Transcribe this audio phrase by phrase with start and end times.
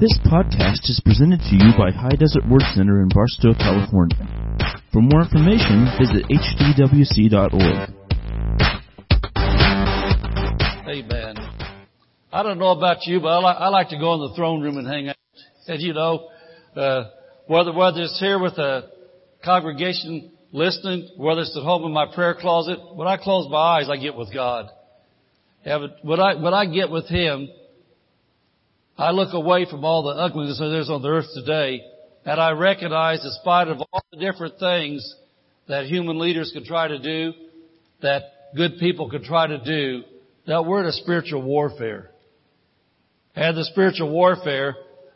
[0.00, 4.14] This podcast is presented to you by High Desert Word Center in Barstow, California.
[4.92, 7.90] For more information, visit hdwc.org.
[10.86, 11.34] Amen.
[12.32, 14.60] I don't know about you, but I like, I like to go in the throne
[14.60, 15.16] room and hang out.
[15.66, 16.28] And you know,
[16.76, 17.10] uh,
[17.48, 18.90] whether whether it's here with a
[19.44, 23.88] congregation listening, whether it's at home in my prayer closet, when I close my eyes,
[23.90, 24.70] I get with God.
[25.66, 27.48] Yeah, but when I when I get with Him,
[28.98, 31.82] I look away from all the ugliness that there's on the earth today,
[32.24, 35.14] and I recognize, in spite of all the different things
[35.68, 37.32] that human leaders can try to do,
[38.02, 38.22] that
[38.56, 40.02] good people can try to do,
[40.48, 42.10] that we're in a spiritual warfare.
[43.36, 44.74] And the spiritual warfare,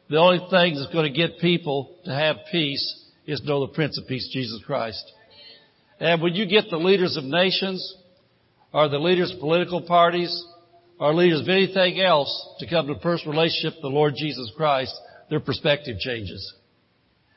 [0.09, 3.73] the only thing that's going to get people to have peace is to know the
[3.73, 5.03] Prince of Peace, Jesus Christ.
[5.99, 7.97] And when you get the leaders of nations,
[8.73, 10.45] or the leaders of political parties,
[11.03, 14.53] or leaders of anything else to come to a personal relationship with the Lord Jesus
[14.57, 14.95] Christ,
[15.31, 16.55] their perspective changes.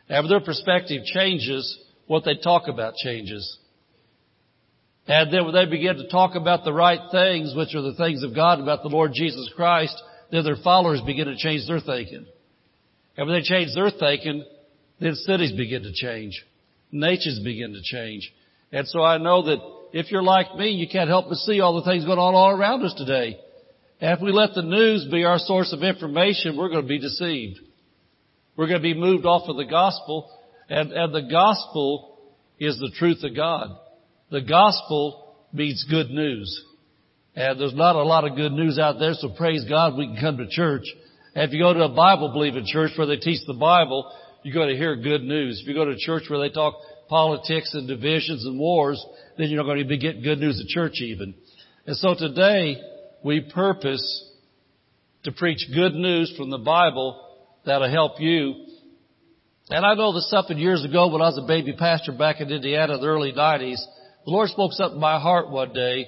[0.07, 3.57] And when their perspective changes, what they talk about changes.
[5.07, 8.21] And then when they begin to talk about the right things, which are the things
[8.21, 9.99] of God about the Lord Jesus Christ,
[10.31, 12.27] then their followers begin to change their thinking.
[13.17, 14.45] And when they change their thinking,
[14.99, 16.39] then cities begin to change.
[16.91, 18.31] Nations begin to change.
[18.71, 19.57] And so I know that
[19.91, 22.51] if you're like me, you can't help but see all the things going on all
[22.51, 23.39] around us today.
[23.99, 27.59] If we let the news be our source of information, we're going to be deceived.
[28.57, 30.29] We're going to be moved off of the gospel.
[30.69, 32.19] And, and the gospel
[32.59, 33.69] is the truth of God.
[34.31, 36.63] The gospel means good news.
[37.35, 40.17] And there's not a lot of good news out there, so praise God we can
[40.19, 40.83] come to church.
[41.33, 44.11] And if you go to a Bible believing church where they teach the Bible,
[44.43, 45.59] you're going to hear good news.
[45.61, 46.75] If you go to a church where they talk
[47.09, 49.03] politics and divisions and wars,
[49.37, 51.35] then you're not going to be getting good news at church even.
[51.85, 52.81] And so today,
[53.25, 54.23] we purpose
[55.23, 57.19] to preach good news from the Bible
[57.65, 58.67] that'll help you.
[59.67, 62.51] And I know this something years ago when I was a baby pastor back in
[62.51, 63.79] Indiana in the early 90s.
[64.25, 66.05] The Lord spoke something in my heart one day,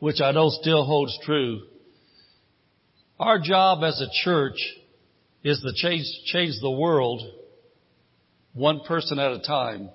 [0.00, 1.62] which I know still holds true.
[3.18, 4.58] Our job as a church
[5.42, 7.22] is to change, change the world
[8.52, 9.88] one person at a time.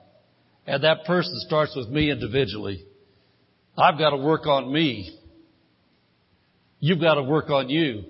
[0.66, 2.84] And that person starts with me individually.
[3.78, 5.20] I've got to work on me.
[6.86, 8.04] You've got to work on you.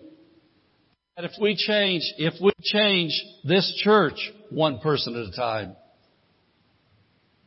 [1.15, 3.13] And if we change, if we change
[3.45, 5.77] this church one person at a time,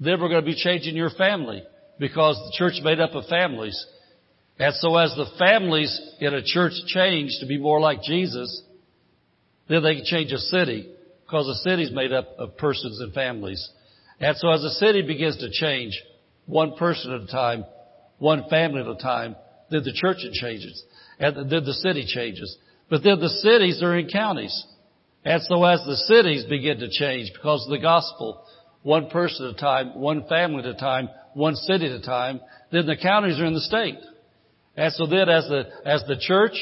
[0.01, 1.63] then we're going to be changing your family
[1.99, 3.79] because the church is made up of families.
[4.59, 8.63] And so as the families in a church change to be more like Jesus,
[9.69, 10.91] then they can change a city
[11.27, 13.69] because a city is made up of persons and families.
[14.19, 15.93] And so as a city begins to change
[16.47, 17.67] one person at a time,
[18.17, 19.37] one family at a time,
[19.71, 20.83] then the church changes
[21.19, 22.57] and then the city changes.
[22.89, 24.67] But then the cities are in counties.
[25.25, 28.45] And so as the cities begin to change because of the gospel,
[28.83, 32.41] one person at a time, one family at a time, one city at a time,
[32.73, 33.99] then the counties are in the state.
[34.77, 36.57] And so then as the, as the church,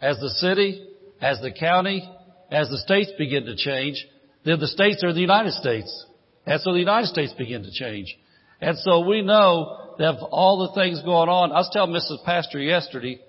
[0.00, 0.86] as the city,
[1.20, 2.08] as the county,
[2.50, 4.04] as the states begin to change,
[4.44, 6.06] then the states are the United States.
[6.44, 8.14] And so the United States begin to change.
[8.60, 12.24] And so we know that all the things going on, I was telling Mrs.
[12.24, 13.20] Pastor yesterday,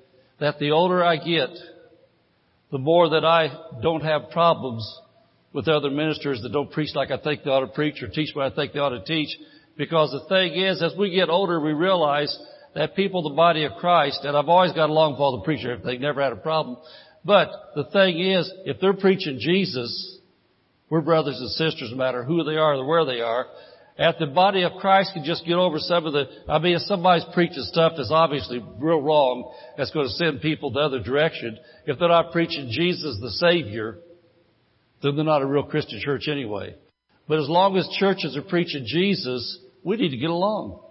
[0.44, 1.52] that the older I get,
[2.70, 3.48] the more that I
[3.82, 4.86] don't have problems
[5.54, 8.36] with other ministers that don't preach like I think they ought to preach or teach
[8.36, 9.30] what I think they ought to teach.
[9.78, 12.38] Because the thing is, as we get older, we realize
[12.76, 15.78] that people, the body of Christ, and I've always got along with all the preacher,
[15.78, 16.76] they never had a problem.
[17.24, 20.18] But the thing is, if they're preaching Jesus,
[20.90, 23.46] we're brothers and sisters no matter who they are or where they are.
[23.96, 26.82] If the body of Christ can just get over some of the, I mean, if
[26.84, 31.60] somebody's preaching stuff that's obviously real wrong, that's going to send people the other direction.
[31.86, 34.00] If they're not preaching Jesus the Savior,
[35.04, 36.76] then they're not a real Christian church anyway.
[37.28, 40.82] But as long as churches are preaching Jesus, we need to get along.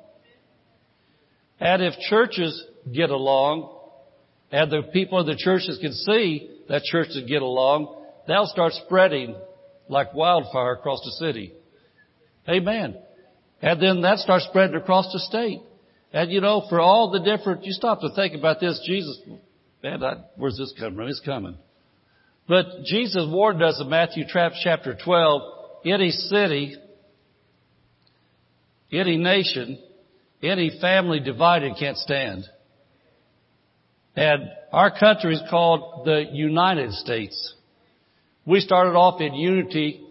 [1.58, 3.78] And if churches get along,
[4.52, 7.96] and the people in the churches can see that churches get along,
[8.28, 9.34] they'll start spreading
[9.88, 11.52] like wildfire across the city.
[12.48, 12.96] Amen.
[13.60, 15.60] And then that starts spreading across the state.
[16.12, 19.20] And you know, for all the different, you stop to think about this, Jesus,
[19.82, 21.08] man, I, where's this coming from?
[21.08, 21.56] It's coming.
[22.48, 25.42] But Jesus warned us in Matthew chapter 12,
[25.86, 26.76] any city,
[28.90, 29.78] any nation,
[30.42, 32.44] any family divided can't stand.
[34.16, 37.54] And our country is called the United States.
[38.44, 40.04] We started off in unity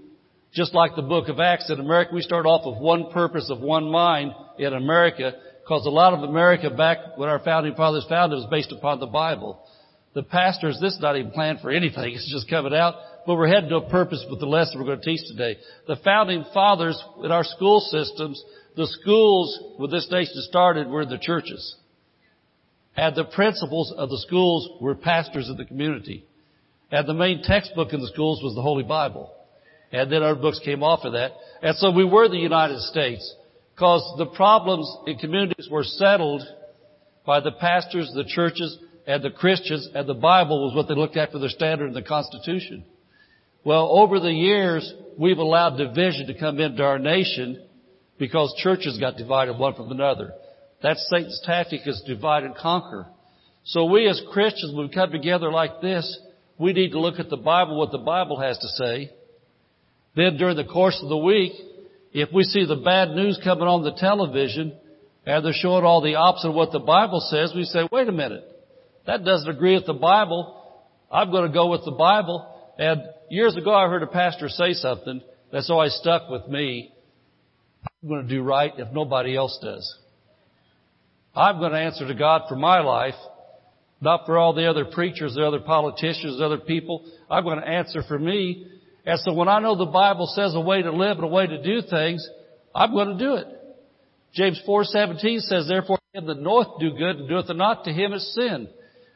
[0.54, 3.62] just like the book of Acts in America, we start off with one purpose of
[3.62, 8.38] one mind in America because a lot of America back when our founding fathers founded
[8.38, 9.64] was based upon the Bible.
[10.14, 12.14] The pastors, this is not even planned for anything.
[12.16, 12.96] It's just coming out.
[13.26, 15.58] But we're heading to a purpose with the lesson we're going to teach today.
[15.88, 18.44] The founding fathers in our school systems,
[18.76, 21.76] the schools when this nation started were the churches.
[22.98, 26.26] And the principals of the schools were pastors of the community.
[26.90, 29.32] And the main textbook in the schools was the Holy Bible.
[29.92, 31.32] And then other books came off of that.
[31.62, 33.36] And so we were the United States.
[33.76, 36.44] Because the problems in communities were settled
[37.26, 38.78] by the pastors, the churches,
[39.08, 41.94] and the Christians, and the Bible was what they looked at for their standard in
[41.94, 42.86] the Constitution.
[43.64, 47.64] Well, over the years, we've allowed division to come into our nation
[48.18, 50.34] because churches got divided one from another.
[50.82, 53.08] That's Satan's tactic is divide and conquer.
[53.64, 56.20] So we as Christians, when we come together like this,
[56.58, 59.12] we need to look at the Bible, what the Bible has to say.
[60.16, 61.54] Then during the course of the week,
[62.14, 64.74] if we see the bad news coming on the television
[65.26, 68.12] and they're showing all the opposite of what the Bible says, we say, wait a
[68.12, 68.44] minute.
[69.08, 70.58] That doesn't agree with the Bible.
[71.12, 72.48] I'm going to go with the Bible.
[72.78, 75.22] And years ago I heard a pastor say something
[75.52, 76.94] that's always stuck with me.
[78.04, 79.98] I'm going to do right if nobody else does.
[81.34, 83.16] I'm going to answer to God for my life,
[84.02, 87.06] not for all the other preachers, the other politicians, the other people.
[87.30, 88.68] I'm going to answer for me.
[89.06, 91.48] And so when I know the Bible says a way to live and a way
[91.48, 92.28] to do things,
[92.74, 93.48] I'm going to do it.
[94.34, 98.14] James 4:17 says, "Therefore him that knoweth do good and doeth it not, to him
[98.14, 98.68] is sin."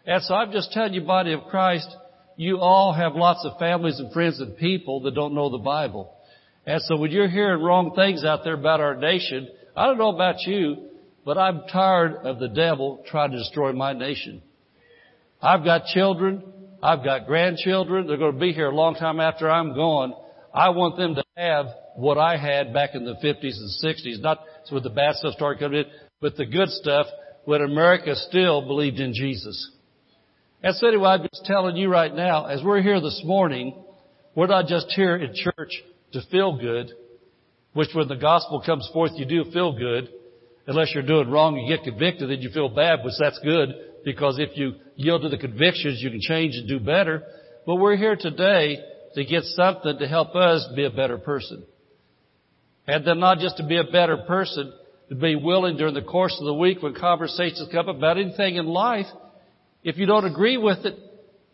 [0.05, 1.87] And so I'm just telling you, body of Christ,
[2.35, 6.11] you all have lots of families and friends and people that don't know the Bible.
[6.65, 10.13] And so when you're hearing wrong things out there about our nation, I don't know
[10.13, 10.89] about you,
[11.23, 14.41] but I'm tired of the devil trying to destroy my nation.
[15.41, 16.43] I've got children.
[16.85, 18.05] I've got grandchildren.
[18.05, 20.13] They're going to be here a long time after I'm gone.
[20.53, 21.65] I want them to have
[21.95, 24.21] what I had back in the 50s and 60s.
[24.21, 24.41] Not
[24.71, 25.85] with the bad stuff started coming in,
[26.21, 27.07] but the good stuff
[27.45, 29.71] when America still believed in Jesus.
[30.61, 33.75] And so anyway, I'm just telling you right now, as we're here this morning,
[34.35, 35.71] we're not just here in church
[36.11, 36.91] to feel good,
[37.73, 40.09] which when the gospel comes forth, you do feel good.
[40.67, 43.69] Unless you're doing wrong, you get convicted, then you feel bad, which that's good,
[44.05, 47.23] because if you yield to the convictions, you can change and do better.
[47.65, 48.77] But we're here today
[49.15, 51.65] to get something to help us be a better person.
[52.87, 54.71] And then not just to be a better person,
[55.09, 58.55] to be willing during the course of the week when conversations come up about anything
[58.55, 59.07] in life,
[59.83, 60.97] if you don't agree with it,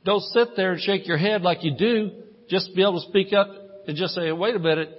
[0.03, 2.11] don't sit there and shake your head like you do.
[2.49, 3.47] Just be able to speak up
[3.87, 4.97] and just say, wait a minute.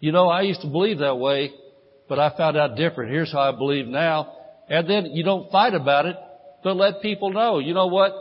[0.00, 1.52] You know, I used to believe that way
[2.12, 3.10] but I found out different.
[3.10, 4.34] Here's how I believe now.
[4.68, 6.14] And then you don't fight about it,
[6.62, 8.12] but let people know, you know what?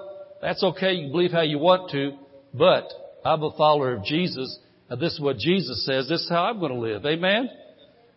[0.41, 0.93] That's okay.
[0.93, 2.17] You believe how you want to,
[2.53, 2.87] but
[3.23, 4.57] I'm a follower of Jesus,
[4.89, 6.07] and this is what Jesus says.
[6.09, 7.05] This is how I'm going to live.
[7.05, 7.49] Amen?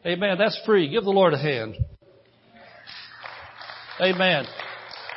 [0.06, 0.38] Amen.
[0.38, 0.88] That's free.
[0.88, 1.76] Give the Lord a hand.
[4.00, 4.44] Amen.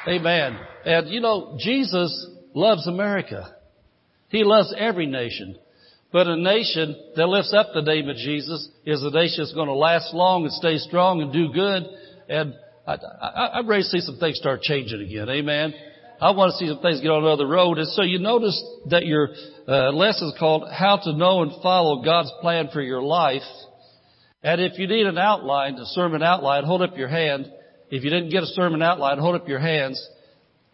[0.08, 0.58] Amen.
[0.86, 3.56] And you know, Jesus loves America.
[4.30, 5.58] He loves every nation.
[6.12, 9.68] But a nation that lifts up the name of Jesus is a nation that's going
[9.68, 11.84] to last long and stay strong and do good.
[12.30, 12.54] And
[12.88, 15.30] I, I, I'm ready to see some things start changing again.
[15.30, 15.74] Amen.
[16.20, 17.78] I want to see some things get on another road.
[17.78, 19.30] And so you notice that your
[19.68, 23.44] uh, lesson is called How to Know and Follow God's Plan for Your Life.
[24.42, 27.52] And if you need an outline, a sermon outline, hold up your hand.
[27.92, 30.04] If you didn't get a sermon outline, hold up your hands.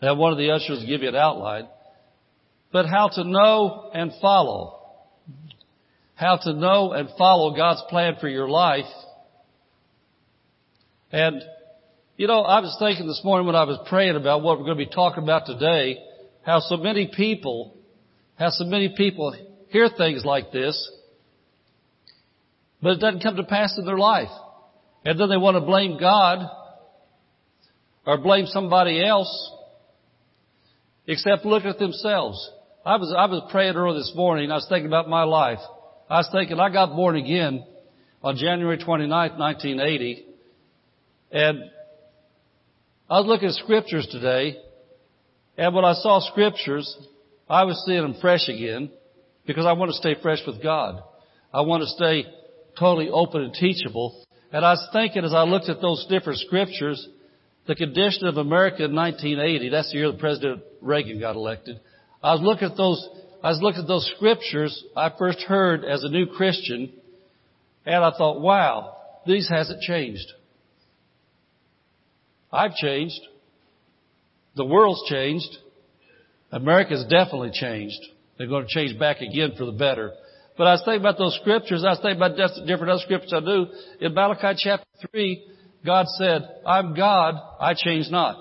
[0.02, 1.68] Have one of the ushers give you an outline.
[2.72, 4.84] But how to know and follow
[6.16, 8.86] how to know and follow God's plan for your life.
[11.12, 11.42] And,
[12.16, 14.78] you know, I was thinking this morning when I was praying about what we're going
[14.78, 15.98] to be talking about today,
[16.44, 17.76] how so many people,
[18.36, 19.36] how so many people
[19.70, 20.92] hear things like this,
[22.82, 24.30] but it doesn't come to pass in their life.
[25.04, 26.48] And then they want to blame God
[28.06, 29.52] or blame somebody else,
[31.08, 32.52] except look at themselves.
[32.86, 35.60] I was, I was praying early this morning, I was thinking about my life.
[36.10, 37.66] I was thinking, I got born again
[38.22, 40.26] on January 29, 1980,
[41.32, 41.64] and
[43.10, 44.58] I was looking at scriptures today,
[45.58, 46.98] and when I saw scriptures,
[47.50, 48.90] I was seeing them fresh again,
[49.46, 51.04] because I want to stay fresh with God.
[51.54, 52.26] I want to stay
[52.80, 54.24] totally open and teachable.
[54.54, 57.06] And I was thinking as I looked at those different scriptures,
[57.68, 61.80] the condition of America in 1980, that's the year that President Reagan got elected.
[62.22, 63.08] I was looking at those
[63.44, 66.94] I was looking at those scriptures I first heard as a new Christian,
[67.86, 68.96] and I thought, wow,
[69.26, 70.32] these hasn't changed.
[72.54, 73.20] I've changed.
[74.56, 75.58] The world's changed.
[76.52, 78.00] America's definitely changed.
[78.38, 80.12] They're going to change back again for the better.
[80.56, 81.84] But I was thinking about those scriptures.
[81.84, 83.66] I was thinking about different other scriptures I do.
[84.00, 85.48] In Malachi chapter 3,
[85.84, 88.38] God said, I'm God, I change not.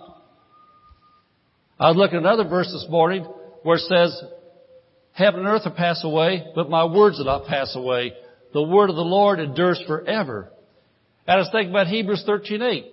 [1.81, 3.25] I was looking at another verse this morning
[3.63, 4.23] where it says,
[5.13, 8.13] Heaven and earth will pass away, but my words will not pass away.
[8.53, 10.51] The word of the Lord endures forever.
[11.27, 12.92] And I was thinking about Hebrews 13:8.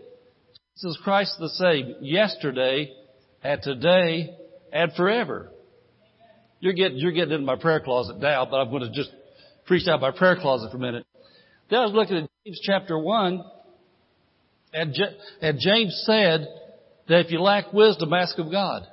[0.82, 2.94] Jesus Christ the same yesterday
[3.44, 4.34] and today
[4.72, 5.52] and forever.
[6.62, 9.12] You're getting, you're getting into my prayer closet now, but I'm going to just
[9.66, 11.06] preach out my prayer closet for a minute.
[11.70, 13.44] Then I was looking at James chapter 1,
[14.74, 14.98] and,
[15.42, 16.48] and James said
[17.10, 18.84] that if you lack wisdom, ask of God.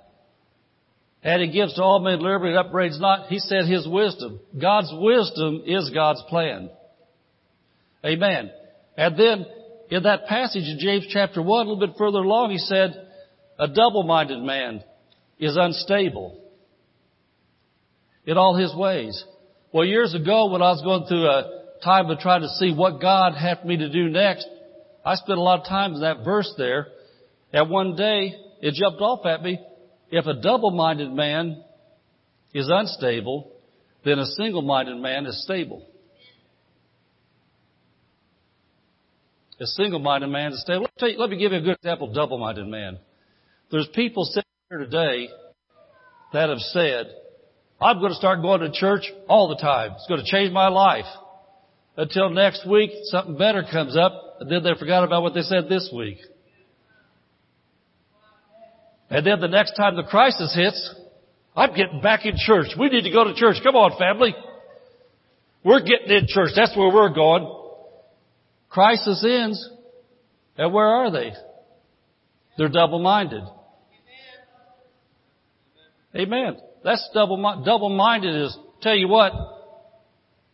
[1.23, 3.29] And he gives to all men liberty and upbraids not.
[3.29, 4.41] He said his wisdom.
[4.61, 6.69] God's wisdom is God's plan.
[8.05, 8.51] Amen.
[8.97, 9.47] And then
[9.91, 12.95] in that passage in James chapter 1, a little bit further along, he said,
[13.59, 14.83] a double-minded man
[15.39, 16.41] is unstable
[18.25, 19.25] in all his ways.
[19.73, 23.01] Well, years ago when I was going through a time of trying to see what
[23.01, 24.47] God had me to do next,
[25.05, 26.89] I spent a lot of time in that verse there.
[27.53, 29.61] And one day, it jumped off at me.
[30.11, 31.63] If a double-minded man
[32.53, 33.53] is unstable,
[34.05, 35.87] then a single-minded man is stable.
[39.59, 40.87] A single-minded man is stable.
[41.01, 42.99] Let me, let me give you a good example of double-minded man.
[43.71, 45.29] There's people sitting here today
[46.33, 47.07] that have said,
[47.81, 49.93] I'm going to start going to church all the time.
[49.93, 51.07] It's going to change my life.
[51.97, 55.69] Until next week, something better comes up, and then they forgot about what they said
[55.71, 56.19] this week.
[59.09, 60.95] And then the next time the crisis hits,
[61.57, 62.67] I'm getting back in church.
[62.79, 63.57] We need to go to church.
[63.63, 64.35] Come on, family.
[65.65, 66.51] We're getting in church.
[66.55, 67.63] That's where we're going.
[68.77, 69.71] Crisis ends.
[70.59, 71.33] And where are they?
[72.59, 73.43] They're double-minded.
[76.15, 76.59] Amen.
[76.85, 79.33] That's double, double-minded is, tell you what,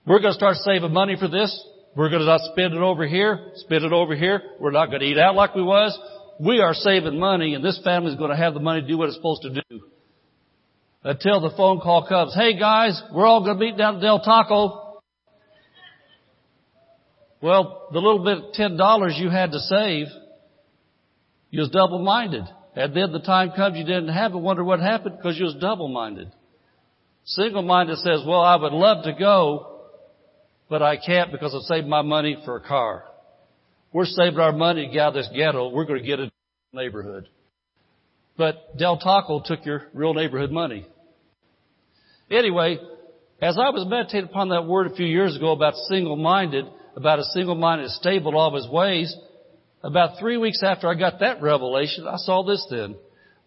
[0.06, 1.66] we're going to start saving money for this.
[1.96, 4.40] We're going to not spend it over here, spend it over here.
[4.60, 5.98] We're not going to eat out like we was.
[6.38, 8.98] We are saving money and this family is going to have the money to do
[8.98, 9.80] what it's supposed to do.
[11.02, 14.20] Until the phone call comes, hey guys, we're all going to meet down at Del
[14.20, 14.81] Taco.
[17.42, 20.06] Well, the little bit, ten dollars you had to save,
[21.50, 22.44] you was double-minded.
[22.74, 25.56] And then the time comes you didn't have it, wonder what happened because you was
[25.60, 26.32] double-minded.
[27.24, 29.80] Single-minded says, well, I would love to go,
[30.70, 33.04] but I can't because I've saved my money for a car.
[33.92, 35.68] We're saving our money to get out of this ghetto.
[35.68, 36.30] We're going to get a
[36.72, 37.28] neighborhood.
[38.38, 40.86] But Del Taco took your real neighborhood money.
[42.30, 42.78] Anyway,
[43.42, 46.64] as I was meditating upon that word a few years ago about single-minded,
[46.96, 49.14] about a single-minded stable all of his ways,
[49.82, 52.96] about three weeks after I got that revelation, I saw this then.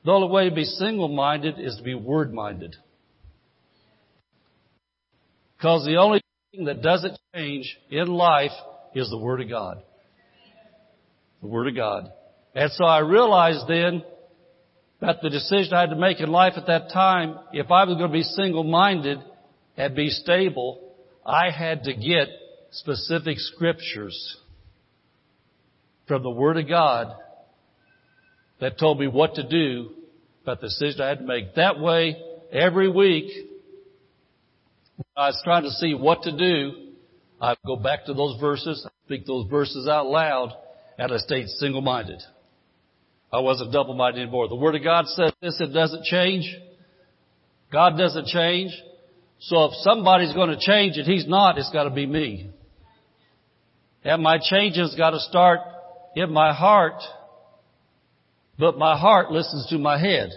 [0.04, 2.76] The only way to be single-minded is to be word-minded.
[5.58, 6.22] Because the only
[6.52, 8.52] thing that doesn't change in life
[8.94, 9.82] is the Word of God.
[11.42, 12.12] The Word of God.
[12.54, 14.04] And so I realized then
[15.02, 17.96] that the decision I had to make in life at that time, if I was
[17.98, 19.20] going to be single-minded
[19.78, 20.94] and be stable,
[21.26, 22.30] I had to get
[22.76, 24.38] specific scriptures
[26.08, 27.16] from the Word of God
[28.60, 29.92] that told me what to do
[30.44, 31.56] about the decision I had to make.
[31.56, 32.18] That way,
[32.52, 33.32] every week,
[35.18, 36.92] I was trying to see what to do,
[37.42, 40.54] I go back to those verses, speak those verses out loud,
[40.98, 42.22] and I stayed single-minded.
[43.34, 44.48] I wasn't double-minded anymore.
[44.48, 46.46] The Word of God says this, it doesn't change.
[47.72, 48.72] God doesn't change.
[49.40, 52.52] So if somebody's going to change it, He's not, it's got to be me.
[54.06, 55.62] And my change has got to start
[56.16, 57.02] in my heart,
[58.58, 60.30] but my heart listens to my head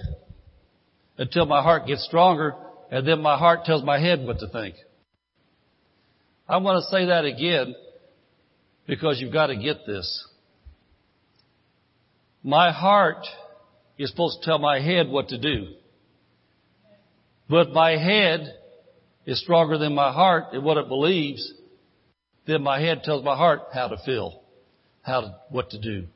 [1.18, 2.54] until my heart gets stronger
[2.90, 4.75] and then my heart tells my head what to think.
[6.48, 7.75] I want to say that again
[8.87, 10.26] because you've got to get this.
[12.42, 13.26] My heart
[13.98, 15.75] is supposed to tell my head what to do.
[17.50, 18.54] But my head
[19.26, 21.52] is stronger than my heart in what it believes.
[22.49, 24.40] Then my head tells my heart how to feel,
[25.02, 26.07] how to, what to do.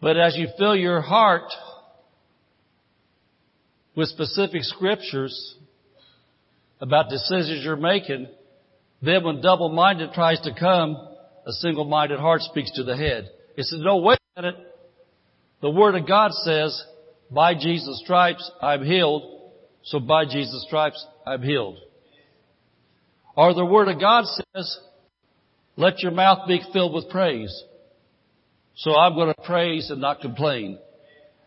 [0.00, 1.52] But as you fill your heart
[3.94, 5.56] with specific scriptures
[6.80, 8.28] about decisions you're making,
[9.02, 10.96] then when double-minded tries to come,
[11.46, 13.28] a single-minded heart speaks to the head.
[13.54, 14.56] It says, no, wait a minute.
[15.60, 16.82] The Word of God says,
[17.30, 19.50] by Jesus' stripes I'm healed,
[19.82, 21.76] so by Jesus' stripes I'm healed.
[23.36, 24.78] Or the Word of God says,
[25.78, 27.62] let your mouth be filled with praise.
[28.74, 30.78] So I'm going to praise and not complain.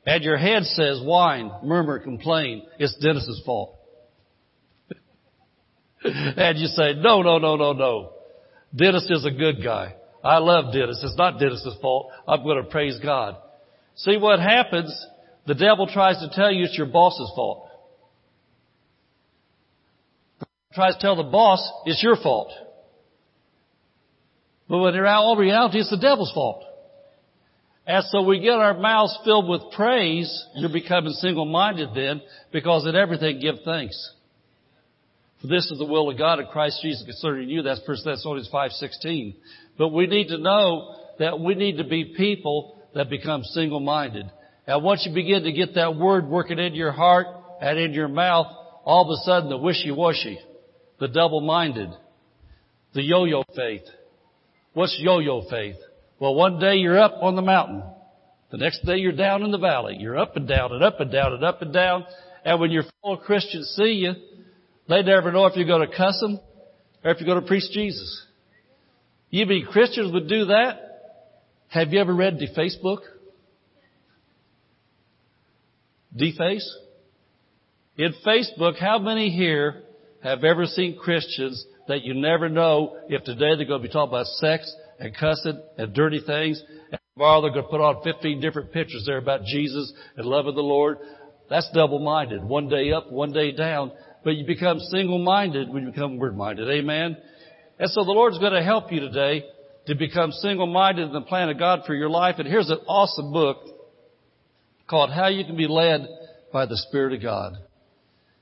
[0.05, 2.63] And your head says whine, murmur, complain.
[2.79, 3.75] It's Dennis's fault.
[6.03, 8.13] and you say, no, no, no, no, no.
[8.73, 9.95] Dennis is a good guy.
[10.23, 11.01] I love Dennis.
[11.03, 12.11] It's not Dennis's fault.
[12.25, 13.35] I'm going to praise God.
[13.95, 15.05] See what happens
[15.45, 17.67] The devil tries to tell you it's your boss's fault.
[20.73, 22.53] Tries to tell the boss it's your fault.
[24.71, 26.63] But when in all reality, it's the devil's fault.
[27.85, 32.21] And so we get our mouths filled with praise, you're becoming single-minded then,
[32.53, 34.13] because in everything give thanks.
[35.41, 37.63] For this is the will of God in Christ Jesus concerning you.
[37.63, 39.35] That's 1 Thessalonians 5.16.
[39.77, 44.31] But we need to know that we need to be people that become single-minded.
[44.67, 47.27] And once you begin to get that word working in your heart
[47.59, 48.47] and in your mouth,
[48.85, 50.39] all of a sudden the wishy-washy,
[50.97, 51.89] the double-minded,
[52.93, 53.83] the yo-yo faith.
[54.73, 55.75] What's yo-yo faith?
[56.19, 57.83] Well, one day you're up on the mountain.
[58.51, 59.97] The next day you're down in the valley.
[59.99, 62.05] You're up and down and up and down and up and down.
[62.45, 64.13] And when your fellow Christians see you,
[64.87, 66.39] they never know if you're going to cuss them
[67.03, 68.25] or if you're going to preach Jesus.
[69.29, 70.79] You mean Christians would do that?
[71.69, 72.99] Have you ever read the Facebook?
[76.15, 76.77] Deface?
[77.97, 79.83] In Facebook, how many here
[80.21, 84.13] have ever seen Christians that you never know if today they're going to be talking
[84.13, 86.61] about sex and cussing and dirty things.
[86.91, 90.55] And tomorrow they're going to put on 15 different pictures there about Jesus and loving
[90.55, 90.97] the Lord.
[91.49, 92.43] That's double-minded.
[92.43, 93.91] One day up, one day down.
[94.23, 96.69] But you become single-minded when you become word-minded.
[96.69, 97.17] Amen?
[97.79, 99.43] And so the Lord's going to help you today
[99.87, 102.35] to become single-minded in the plan of God for your life.
[102.37, 103.57] And here's an awesome book
[104.87, 106.07] called How You Can Be Led
[106.53, 107.53] by the Spirit of God.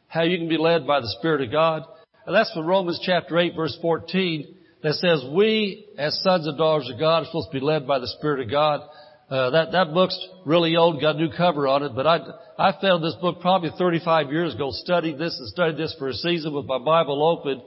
[0.08, 1.84] How you can be led by the Spirit of God.
[2.32, 7.00] That's from Romans chapter 8 verse 14 that says we, as sons and daughters of
[7.00, 8.82] God, are supposed to be led by the Spirit of God.
[9.30, 12.20] Uh, that that book's really old, got a new cover on it, but I
[12.58, 16.14] I found this book probably 35 years ago, studied this and studied this for a
[16.14, 17.62] season with my Bible open,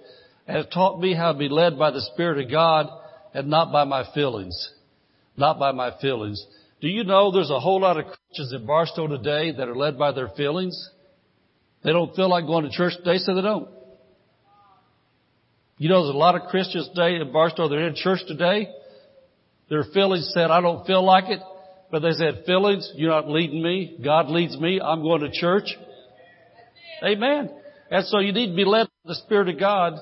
[0.46, 2.86] and it taught me how to be led by the Spirit of God
[3.34, 4.70] and not by my feelings,
[5.36, 6.44] not by my feelings.
[6.80, 9.98] Do you know there's a whole lot of Christians in Barstow today that are led
[9.98, 10.90] by their feelings?
[11.84, 13.68] They don't feel like going to church today, so they don't.
[15.82, 18.68] You know, there's a lot of Christians today in Barstow, they're in church today.
[19.68, 21.40] Their feelings said, I don't feel like it.
[21.90, 23.98] But they said, feelings, you're not leading me.
[24.00, 24.80] God leads me.
[24.80, 25.64] I'm going to church.
[27.04, 27.50] Amen.
[27.90, 29.94] And so you need to be led by the Spirit of God,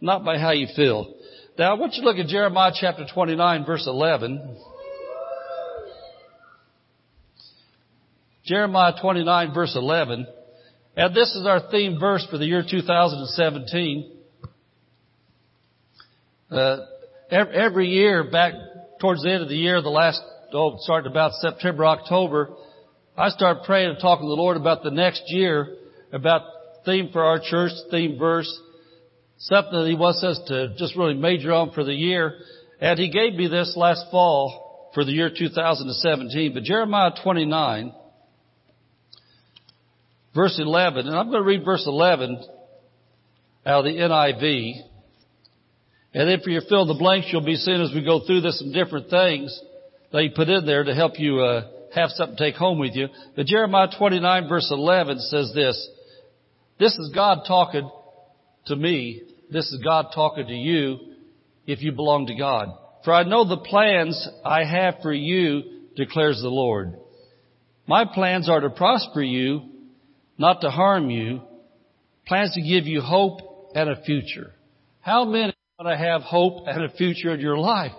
[0.00, 1.14] not by how you feel.
[1.58, 4.56] Now I want you to look at Jeremiah chapter 29 verse 11.
[8.46, 10.26] Jeremiah 29 verse 11.
[10.96, 14.20] And this is our theme verse for the year 2017.
[16.52, 16.84] Uh,
[17.30, 18.52] every year back
[19.00, 20.20] towards the end of the year, the last,
[20.52, 22.50] oh, starting about September, October,
[23.16, 25.76] I start praying and talking to the Lord about the next year,
[26.12, 26.42] about
[26.84, 28.52] theme for our church, theme verse,
[29.38, 32.36] something that He wants us to just really major on for the year.
[32.82, 36.52] And He gave me this last fall for the year 2017.
[36.52, 37.94] But Jeremiah 29,
[40.34, 42.44] verse 11, and I'm going to read verse 11
[43.64, 44.91] out of the NIV.
[46.14, 48.58] And then for your fill the blanks, you'll be seeing as we go through this
[48.58, 49.58] some different things
[50.20, 53.08] you put in there to help you uh, have something to take home with you.
[53.34, 55.88] But Jeremiah 29 verse 11 says this,
[56.78, 57.88] this is God talking
[58.66, 59.22] to me.
[59.50, 60.98] This is God talking to you
[61.66, 62.68] if you belong to God.
[63.04, 65.62] For I know the plans I have for you,
[65.96, 66.94] declares the Lord.
[67.86, 69.62] My plans are to prosper you,
[70.38, 71.42] not to harm you,
[72.26, 74.52] plans to give you hope and a future.
[75.00, 77.92] How many want to have hope and a future in your life?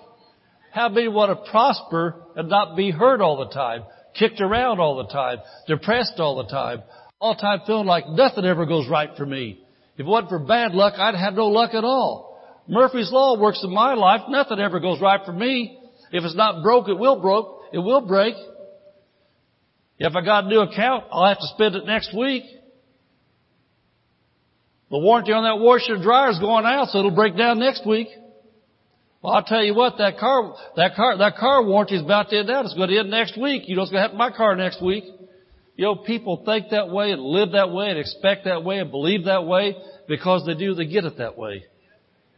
[0.71, 3.83] How many want to prosper and not be hurt all the time,
[4.17, 6.83] kicked around all the time, depressed all the time,
[7.19, 9.59] all the time feeling like nothing ever goes right for me?
[9.95, 12.63] If it wasn't for bad luck, I'd have no luck at all.
[12.67, 14.21] Murphy's Law works in my life.
[14.29, 15.77] Nothing ever goes right for me.
[16.11, 17.63] If it's not broke, it will broke.
[17.73, 18.35] It will break.
[19.97, 22.43] If I got a new account, I'll have to spend it next week.
[24.89, 28.07] The warranty on that washer dryer is going out, so it'll break down next week.
[29.21, 32.39] Well, I'll tell you what, that car, that car, that car warranty is about to
[32.39, 32.65] end out.
[32.65, 33.63] It's going to end next week.
[33.67, 35.05] You know, it's going to happen to my car next week.
[35.75, 38.91] You know, people think that way and live that way and expect that way and
[38.91, 39.75] believe that way
[40.07, 41.63] because they do, they get it that way.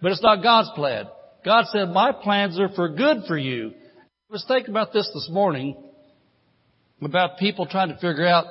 [0.02, 1.08] But it's not God's plan.
[1.44, 3.74] God said, my plans are for good for you.
[4.30, 5.76] I was thinking about this this morning
[7.02, 8.46] about people trying to figure out,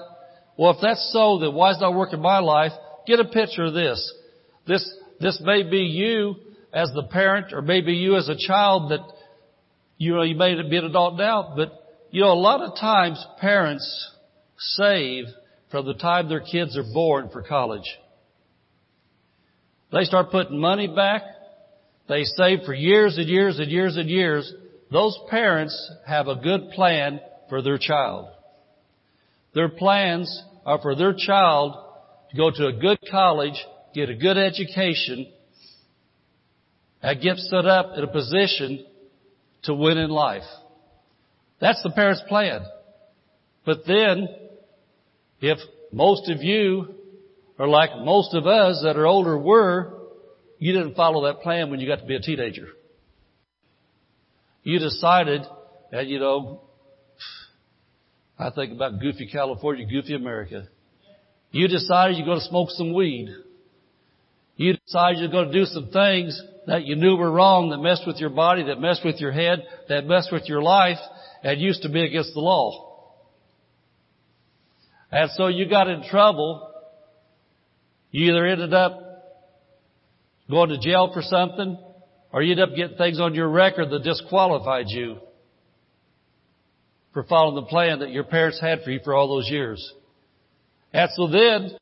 [0.59, 2.73] well, if that's so, then why is it not working in my life?
[3.07, 4.13] Get a picture of this.
[4.67, 6.37] This, this may be you
[6.73, 9.01] as the parent or maybe you as a child that,
[9.99, 11.73] you know, you may be an adult now, but
[12.11, 14.11] you know, a lot of times parents
[14.59, 15.25] save
[15.71, 17.99] from the time their kids are born for college.
[19.93, 21.23] They start putting money back.
[22.09, 24.53] They save for years and years and years and years.
[24.91, 28.29] Those parents have a good plan for their child.
[29.55, 31.77] Their plans are for their child
[32.37, 33.55] go to a good college,
[33.95, 35.33] get a good education,
[37.03, 38.85] and get set up in a position
[39.65, 40.43] to win in life.
[41.61, 42.63] That's the parent's plan.
[43.65, 44.29] But then,
[45.41, 45.59] if
[45.93, 46.95] most of you
[47.59, 49.95] are like most of us that are older were,
[50.59, 52.69] you didn't follow that plan when you got to be a teenager.
[54.63, 55.43] You decided
[55.93, 56.63] that, you know,
[58.39, 60.69] I think about goofy California, goofy America.
[61.55, 63.29] You decided you're going to smoke some weed.
[64.57, 68.09] You decided you're going to do some things that you knew were wrong, that messed
[68.09, 70.99] with your body, that messed with your head, that messed with your life,
[71.45, 73.13] and used to be against the law.
[75.13, 76.73] And so you got in trouble.
[78.11, 79.01] You either ended up
[80.51, 81.79] going to jail for something,
[82.33, 85.19] or you ended up getting things on your record that disqualified you
[87.13, 89.95] for following the plan that your parents had for you for all those years.
[90.95, 91.77] And so then,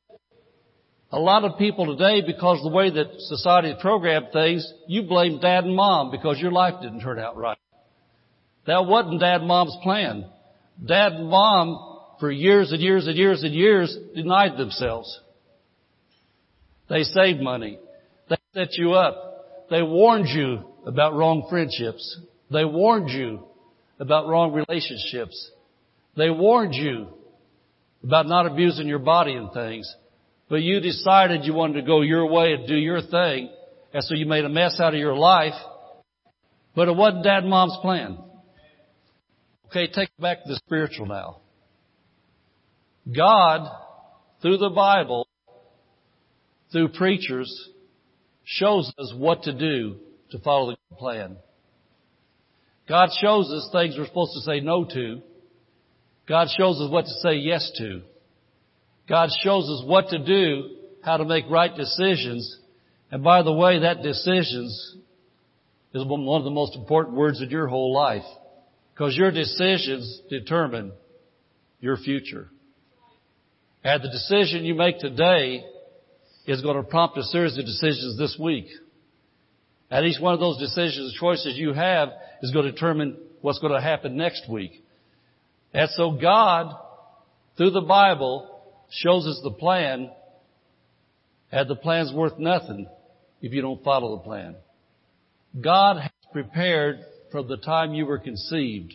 [1.10, 5.02] a lot of people today, because of the way that society has programmed things, you
[5.02, 7.58] blame dad and mom because your life didn't turn out right.
[8.66, 10.24] That wasn't dad and mom's plan.
[10.82, 15.20] Dad and mom, for years and years and years and years, denied themselves.
[16.88, 17.78] They saved money.
[18.30, 19.68] They set you up.
[19.68, 22.18] They warned you about wrong friendships.
[22.50, 23.44] They warned you
[24.00, 25.50] about wrong relationships.
[26.16, 27.08] They warned you
[28.02, 29.92] about not abusing your body and things.
[30.48, 33.50] But you decided you wanted to go your way and do your thing.
[33.94, 35.54] And so you made a mess out of your life.
[36.74, 38.18] But it wasn't dad and mom's plan.
[39.66, 41.40] Okay, take back to the spiritual now.
[43.14, 43.70] God,
[44.42, 45.26] through the Bible,
[46.70, 47.50] through preachers,
[48.44, 49.96] shows us what to do
[50.30, 51.36] to follow the plan.
[52.88, 55.22] God shows us things we're supposed to say no to.
[56.28, 58.02] God shows us what to say yes to.
[59.08, 62.58] God shows us what to do, how to make right decisions.
[63.10, 64.96] And by the way, that decisions
[65.92, 68.24] is one of the most important words in your whole life.
[68.94, 70.92] Because your decisions determine
[71.80, 72.48] your future.
[73.84, 75.64] And the decision you make today
[76.46, 78.66] is going to prompt a series of decisions this week.
[79.90, 82.10] And each one of those decisions, choices you have
[82.42, 84.81] is going to determine what's going to happen next week.
[85.74, 86.74] And so God,
[87.56, 88.48] through the Bible,
[88.90, 90.10] shows us the plan,
[91.50, 92.86] and the plan's worth nothing
[93.40, 94.56] if you don't follow the plan.
[95.60, 98.94] God has prepared from the time you were conceived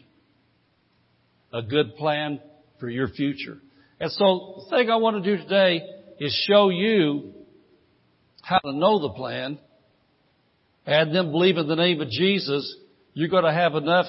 [1.53, 2.39] a good plan
[2.79, 3.57] for your future.
[3.99, 5.81] And so the thing I want to do today
[6.19, 7.33] is show you
[8.41, 9.57] how to know the plan
[10.85, 12.75] and then believe in the name of Jesus,
[13.13, 14.05] you're going to have enough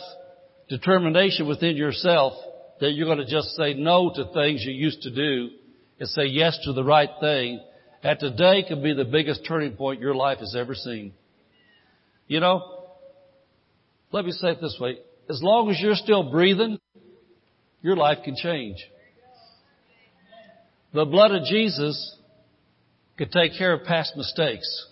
[0.68, 2.34] determination within yourself
[2.80, 5.50] that you're going to just say no to things you used to do
[5.98, 7.60] and say yes to the right thing.
[8.02, 11.12] And today could be the biggest turning point your life has ever seen.
[12.28, 12.84] You know,
[14.12, 14.98] let me say it this way.
[15.28, 16.78] As long as you're still breathing,
[17.82, 18.76] your life can change.
[20.94, 22.16] The blood of Jesus
[23.18, 24.86] could take care of past mistakes.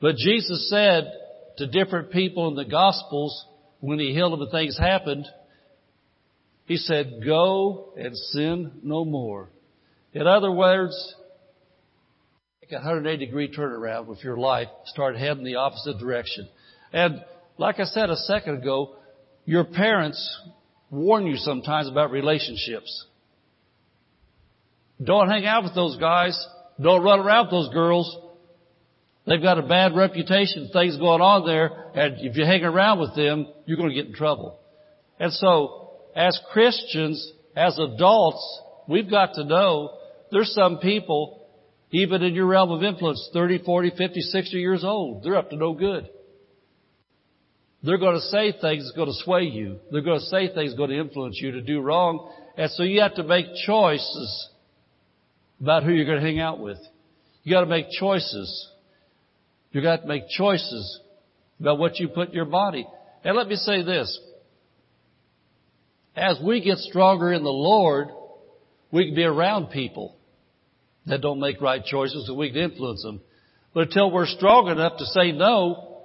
[0.00, 1.12] But Jesus said
[1.58, 3.44] to different people in the Gospels
[3.80, 5.26] when He healed them and things happened,
[6.70, 9.48] He said, go and sin no more.
[10.12, 10.94] In other words,
[12.60, 16.48] take a 180 degree turnaround with your life, start heading the opposite direction.
[16.92, 17.24] And
[17.58, 18.94] like I said a second ago,
[19.46, 20.40] your parents
[20.92, 23.04] warn you sometimes about relationships.
[25.02, 26.40] Don't hang out with those guys.
[26.80, 28.16] Don't run around with those girls.
[29.26, 33.16] They've got a bad reputation, things going on there, and if you hang around with
[33.16, 34.60] them, you're going to get in trouble.
[35.18, 35.79] And so,
[36.14, 39.96] as Christians, as adults, we've got to know
[40.30, 41.46] there's some people,
[41.90, 45.56] even in your realm of influence, 30, 40, 50, 60 years old, they're up to
[45.56, 46.08] no good.
[47.82, 49.78] They're going to say things that's going to sway you.
[49.90, 52.30] They're going to say things that's going to influence you to do wrong.
[52.56, 54.50] And so you have to make choices
[55.60, 56.78] about who you're going to hang out with.
[57.42, 58.68] You got to make choices.
[59.72, 61.00] You got to make choices
[61.58, 62.86] about what you put in your body.
[63.24, 64.18] And let me say this.
[66.16, 68.08] As we get stronger in the Lord,
[68.90, 70.16] we can be around people
[71.06, 73.20] that don't make right choices and we can influence them.
[73.72, 76.02] But until we're strong enough to say no,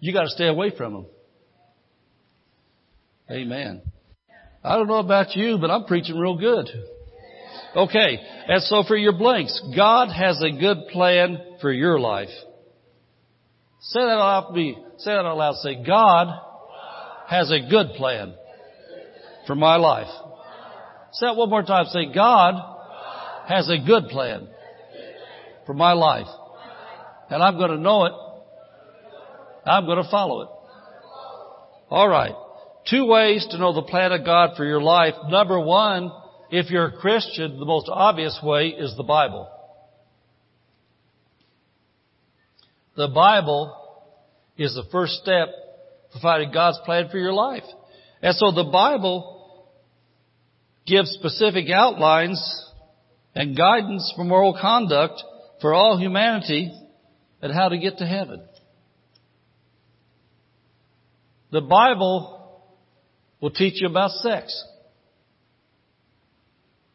[0.00, 1.06] you got to stay away from them.
[3.30, 3.82] Amen.
[4.62, 6.68] I don't know about you, but I'm preaching real good.
[7.76, 8.18] Okay.
[8.48, 12.30] And so for your blanks, God has a good plan for your life.
[13.80, 14.76] Say that out me.
[14.98, 15.54] Say that out loud.
[15.56, 16.28] Say, God
[17.28, 18.34] has a good plan
[19.46, 20.10] for my life.
[21.12, 21.86] Say that one more time.
[21.86, 22.54] Say, God
[23.48, 24.48] has a good plan
[25.64, 26.26] for my life.
[27.30, 28.12] And I'm going to know it.
[29.64, 30.48] I'm going to follow it.
[31.90, 32.34] All right.
[32.88, 35.14] Two ways to know the plan of God for your life.
[35.28, 36.12] Number one,
[36.50, 39.48] if you're a Christian, the most obvious way is the Bible.
[42.96, 43.76] The Bible
[44.56, 45.48] is the first step
[46.12, 47.64] for finding God's plan for your life.
[48.22, 49.35] And so the Bible
[50.86, 52.40] gives specific outlines
[53.34, 55.22] and guidance for moral conduct
[55.60, 56.72] for all humanity
[57.42, 58.42] and how to get to heaven.
[61.50, 62.62] The Bible
[63.40, 64.64] will teach you about sex.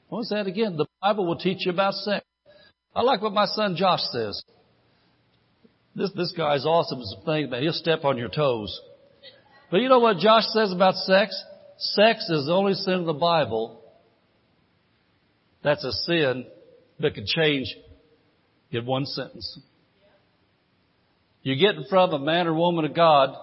[0.10, 0.78] What was that again?
[0.78, 2.26] The Bible will teach you about sex.
[2.94, 4.44] I like what my son Josh says.
[5.96, 7.62] This, this guy's awesome as a thing, man.
[7.62, 8.80] He'll step on your toes.
[9.70, 11.42] But you know what Josh says about sex?
[11.78, 13.81] Sex is the only sin in the Bible
[15.64, 16.46] that's a sin
[17.00, 17.76] that can change
[18.72, 19.60] in one sentence.
[21.44, 23.36] You get in front of a man or woman of God,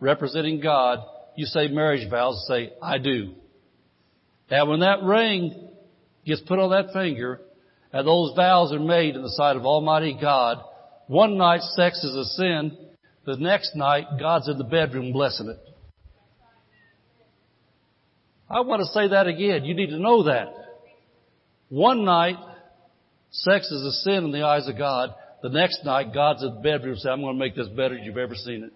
[0.00, 1.00] representing God,
[1.36, 3.34] you say marriage vows, say, I do.
[4.50, 5.68] And when that ring
[6.26, 7.40] gets put on that finger,
[7.92, 10.58] and those vows are made in the sight of Almighty God,
[11.06, 12.76] one night sex is a sin,
[13.24, 15.58] the next night God's in the bedroom blessing it.
[18.50, 19.64] I want to say that again.
[19.64, 20.57] You need to know that.
[21.68, 22.36] One night,
[23.30, 25.14] sex is a sin in the eyes of God.
[25.42, 28.04] The next night, God's in the bedroom saying, I'm going to make this better than
[28.04, 28.72] you've ever seen it.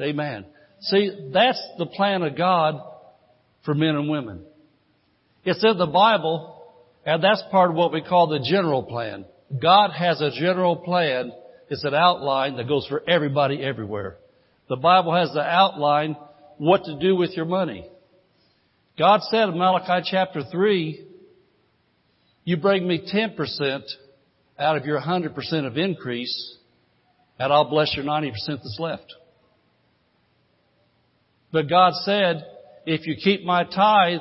[0.00, 0.46] Amen.
[0.80, 2.80] See, that's the plan of God
[3.64, 4.44] for men and women.
[5.44, 6.64] It's in the Bible,
[7.04, 9.26] and that's part of what we call the general plan.
[9.60, 11.32] God has a general plan.
[11.68, 14.16] It's an outline that goes for everybody everywhere.
[14.68, 16.16] The Bible has the outline
[16.58, 17.86] what to do with your money.
[18.98, 21.06] God said in Malachi chapter 3,
[22.44, 23.82] you bring me 10%
[24.58, 26.56] out of your 100% of increase,
[27.38, 29.14] and I'll bless your 90% that's left.
[31.52, 32.44] But God said,
[32.86, 34.20] if you keep my tithe,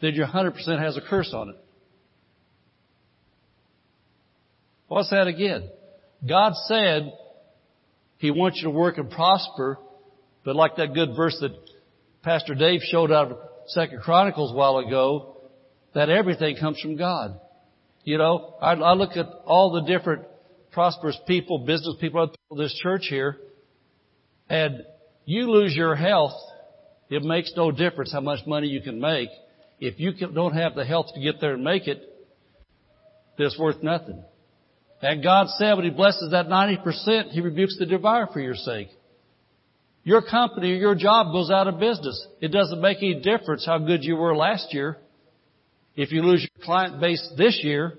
[0.00, 1.56] then your 100% has a curse on it.
[4.88, 5.70] What's that again?
[6.28, 7.12] God said
[8.18, 9.78] He wants you to work and prosper,
[10.44, 11.52] but like that good verse that
[12.22, 15.36] Pastor Dave showed out of Second Chronicles a while ago,
[15.94, 17.40] that everything comes from God.
[18.04, 20.24] You know, I, I look at all the different
[20.72, 23.36] prosperous people, business people, other people this church here,
[24.48, 24.82] and
[25.24, 26.32] you lose your health,
[27.10, 29.28] it makes no difference how much money you can make.
[29.78, 32.02] If you don't have the health to get there and make it,
[33.38, 34.22] it's worth nothing.
[35.00, 38.88] And God said when He blesses that 90%, He rebukes the devourer for your sake.
[40.04, 42.24] Your company or your job goes out of business.
[42.40, 44.98] It doesn't make any difference how good you were last year.
[45.94, 47.98] If you lose your client base this year,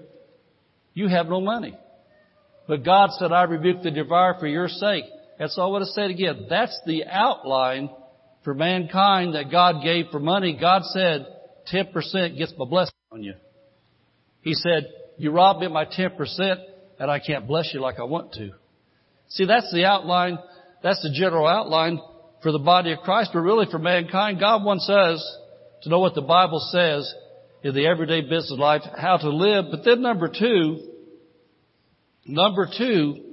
[0.93, 1.77] you have no money.
[2.67, 5.03] But God said, I rebuke the devourer for your sake.
[5.39, 6.47] And so I want to say it again.
[6.49, 7.89] That's the outline
[8.43, 10.57] for mankind that God gave for money.
[10.59, 11.25] God said,
[11.71, 13.33] 10% gets my blessing on you.
[14.41, 16.17] He said, you robbed me of my 10%
[16.99, 18.51] and I can't bless you like I want to.
[19.29, 20.37] See, that's the outline,
[20.81, 21.99] that's the general outline
[22.41, 24.39] for the body of Christ, but really for mankind.
[24.39, 25.37] God wants us
[25.83, 27.13] to know what the Bible says
[27.63, 29.65] in the everyday business life, how to live.
[29.71, 30.79] But then number two,
[32.25, 33.23] number two,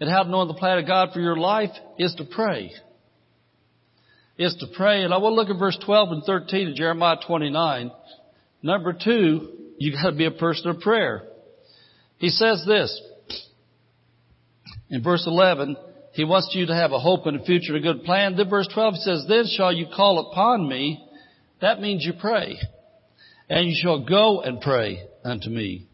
[0.00, 2.70] and how to know the plan of God for your life is to pray.
[4.36, 5.02] Is to pray.
[5.02, 7.90] And I want to look at verse 12 and 13 of Jeremiah 29.
[8.62, 11.22] Number two, you gotta be a person of prayer.
[12.18, 13.00] He says this
[14.90, 15.76] in verse 11,
[16.12, 18.36] he wants you to have a hope and a future and a good plan.
[18.36, 21.04] Then verse 12 says, then shall you call upon me.
[21.60, 22.56] That means you pray.
[23.48, 25.86] And you shall go and pray unto me.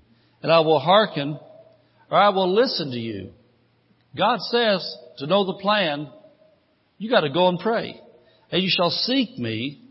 [0.43, 1.39] And I will hearken
[2.11, 3.31] or I will listen to you.
[4.17, 6.09] God says to know the plan,
[6.99, 8.01] you gotta go and pray.
[8.51, 9.83] And you shall seek me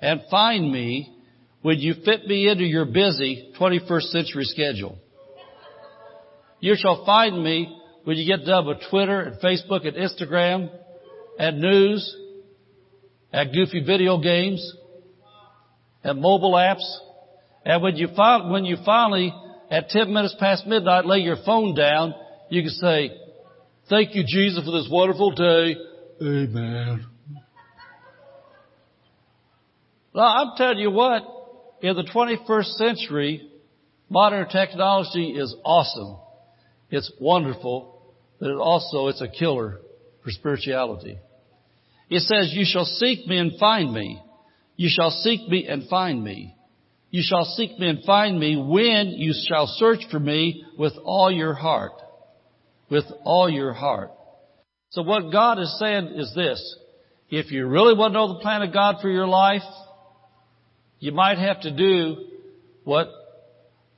[0.00, 1.16] and find me
[1.62, 4.98] when you fit me into your busy 21st century schedule.
[6.60, 10.70] You shall find me when you get done with Twitter and Facebook and Instagram
[11.38, 12.16] and news
[13.32, 14.76] and goofy video games
[16.02, 16.84] and mobile apps.
[17.64, 19.32] And when you, when you finally,
[19.70, 22.14] at 10 minutes past midnight, lay your phone down,
[22.50, 23.12] you can say,
[23.88, 25.76] thank you, Jesus, for this wonderful day.
[26.20, 27.06] Amen.
[30.14, 31.22] Now, I'm telling you what,
[31.80, 33.48] in the 21st century,
[34.10, 36.18] modern technology is awesome.
[36.90, 39.80] It's wonderful, but it also, it's a killer
[40.22, 41.18] for spirituality.
[42.10, 44.20] It says, you shall seek me and find me.
[44.82, 46.56] You shall seek me and find me.
[47.12, 51.30] You shall seek me and find me when you shall search for me with all
[51.30, 51.92] your heart.
[52.90, 54.10] With all your heart.
[54.90, 56.76] So what God is saying is this.
[57.30, 59.62] If you really want to know the plan of God for your life,
[60.98, 62.16] you might have to do
[62.82, 63.06] what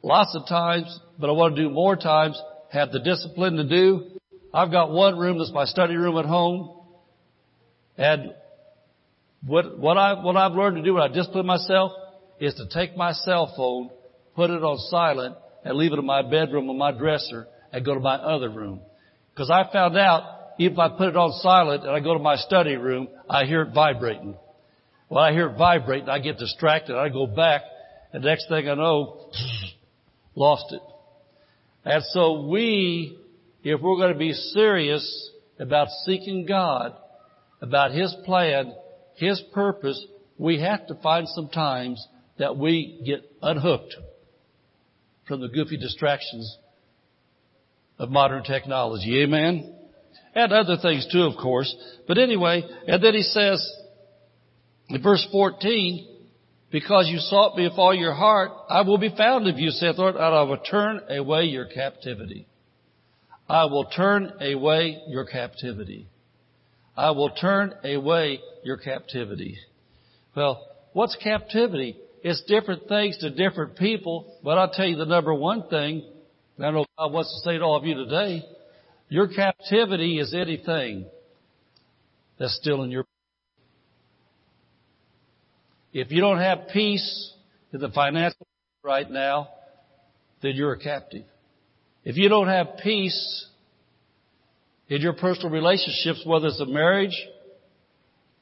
[0.03, 2.38] lots of times, but I want to do more times,
[2.70, 4.20] have the discipline to do.
[4.53, 6.79] I've got one room that's my study room at home.
[7.97, 8.35] And
[9.46, 11.92] what, what I, what I've learned to do when I discipline myself
[12.40, 13.90] is to take my cell phone,
[14.35, 17.94] put it on silent, and leave it in my bedroom or my dresser and go
[17.94, 18.80] to my other room.
[19.33, 20.22] Because I found out,
[20.59, 23.62] if I put it on silent and I go to my study room, I hear
[23.62, 24.37] it vibrating.
[25.09, 26.96] When I hear it vibrating, I get distracted.
[26.96, 27.62] I go back,
[28.12, 29.30] and next thing I know,
[30.35, 30.83] lost it.
[31.85, 33.18] And so we,
[33.62, 36.94] if we're going to be serious about seeking God,
[37.61, 38.74] about His plan,
[39.16, 40.05] His purpose,
[40.38, 42.05] we have to find some times
[42.38, 43.94] that we get unhooked
[45.27, 46.59] from the goofy distractions
[47.98, 49.22] of modern technology.
[49.22, 49.74] Amen?
[50.35, 51.74] And other things too, of course.
[52.09, 53.72] But anyway, and then he says
[54.88, 56.09] in verse 14,
[56.70, 59.96] because you sought me with all your heart, I will be found of you, saith
[59.96, 62.48] Lord, and I will turn away your captivity.
[63.48, 66.09] I will turn away your captivity.
[66.96, 69.59] I will turn away your captivity.
[70.35, 71.96] Well, what's captivity?
[72.22, 76.03] It's different things to different people, but I'll tell you the number one thing,
[76.59, 78.42] I know God wants to say to all of you today,
[79.09, 81.07] your captivity is anything
[82.38, 83.05] that's still in your
[85.92, 87.33] if you don't have peace
[87.72, 88.46] in the financial
[88.83, 89.48] right now,
[90.42, 91.24] then you're a captive.
[92.03, 93.46] If you don't have peace
[94.88, 97.16] in your personal relationships, whether it's a marriage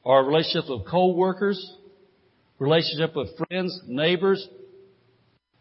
[0.04, 1.76] a relationship with co-workers,
[2.58, 4.46] relationship with friends, neighbors,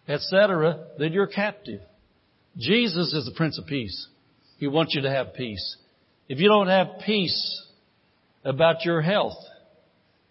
[0.08, 1.82] etc., then you're captive.
[2.58, 4.08] Jesus is the Prince of Peace.
[4.58, 5.78] He wants you to have peace.
[6.28, 7.68] If you don't have peace
[8.44, 9.38] about your health,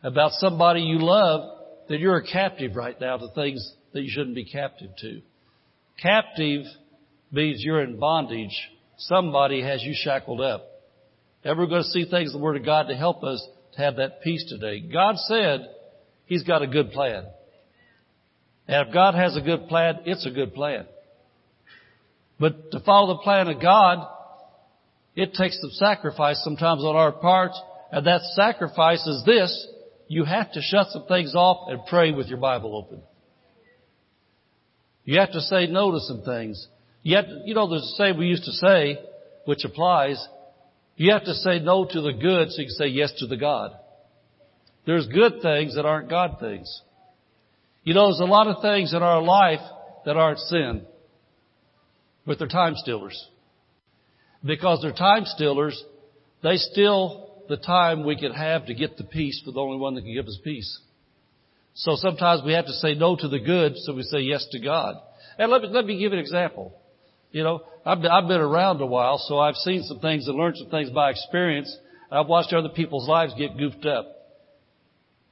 [0.03, 4.35] about somebody you love, then you're a captive right now to things that you shouldn't
[4.35, 5.21] be captive to.
[6.01, 6.65] Captive
[7.33, 8.57] means you're in bondage.
[8.99, 10.67] Somebody has you shackled up.
[11.45, 13.47] Ever going to see things in the Word of God to help us
[13.81, 14.81] have that peace today?
[14.81, 15.67] God said
[16.27, 17.25] He's got a good plan.
[18.69, 20.87] And if God has a good plan, it's a good plan.
[22.39, 24.07] But to follow the plan of God,
[25.17, 29.67] it takes some sacrifice sometimes on our parts, and that sacrifice is this,
[30.07, 33.03] you have to shut some things off and pray with your Bible open.
[35.05, 36.67] You have to say no to some things.
[37.05, 39.01] To, you know, there's a saying we used to say,
[39.47, 40.25] which applies,
[41.01, 43.39] you have to say no to the good so you can say yes to the
[43.39, 43.71] God.
[44.85, 46.83] There's good things that aren't God things.
[47.85, 49.63] You know, there's a lot of things in our life
[50.05, 50.83] that aren't sin,
[52.27, 53.19] but they're time stealers.
[54.45, 55.83] Because they're time stealers,
[56.43, 59.95] they steal the time we could have to get the peace for the only one
[59.95, 60.81] that can give us peace.
[61.73, 64.61] So sometimes we have to say no to the good, so we say yes to
[64.61, 64.97] God.
[65.39, 66.79] And let me, let me give an example.
[67.33, 70.37] You know, I've been, I've been around a while, so I've seen some things and
[70.37, 71.75] learned some things by experience.
[72.11, 74.07] I've watched other people's lives get goofed up.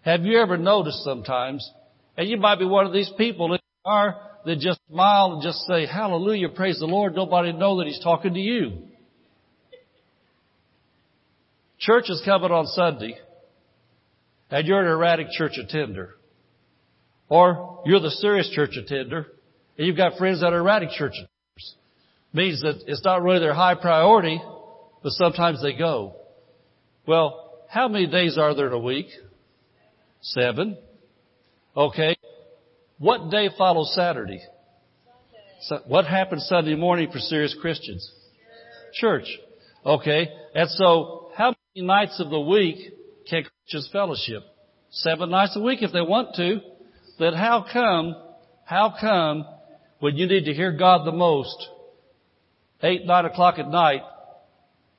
[0.02, 1.68] Have you ever noticed sometimes,
[2.16, 5.58] and you might be one of these people that are, that just smile and just
[5.66, 8.84] say, hallelujah, praise the Lord, nobody know that He's talking to you.
[11.80, 13.18] Church is coming on Sunday,
[14.50, 16.14] and you're an erratic church attender.
[17.28, 19.26] Or you're the serious church attender,
[19.76, 21.37] and you've got friends that are erratic church attenders.
[22.32, 24.40] Means that it's not really their high priority,
[25.02, 26.16] but sometimes they go.
[27.06, 29.06] Well, how many days are there in a week?
[30.20, 30.76] Seven.
[31.76, 32.16] Okay.
[32.98, 34.42] What day follows Saturday?
[35.62, 38.10] So what happens Sunday morning for serious Christians?
[38.92, 39.28] Church.
[39.84, 40.28] Okay.
[40.54, 42.92] And so how many nights of the week
[43.28, 44.42] can Christians fellowship?
[44.90, 46.60] Seven nights a week if they want to.
[47.18, 48.14] Then how come,
[48.64, 49.44] how come
[50.00, 51.68] when you need to hear God the most,
[52.82, 54.02] eight, nine o'clock at night,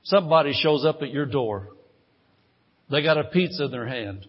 [0.04, 1.70] somebody shows up at your door.
[2.90, 4.26] They got a pizza in their hand.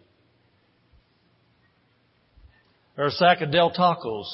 [2.97, 4.27] Or a sack of Del Tacos.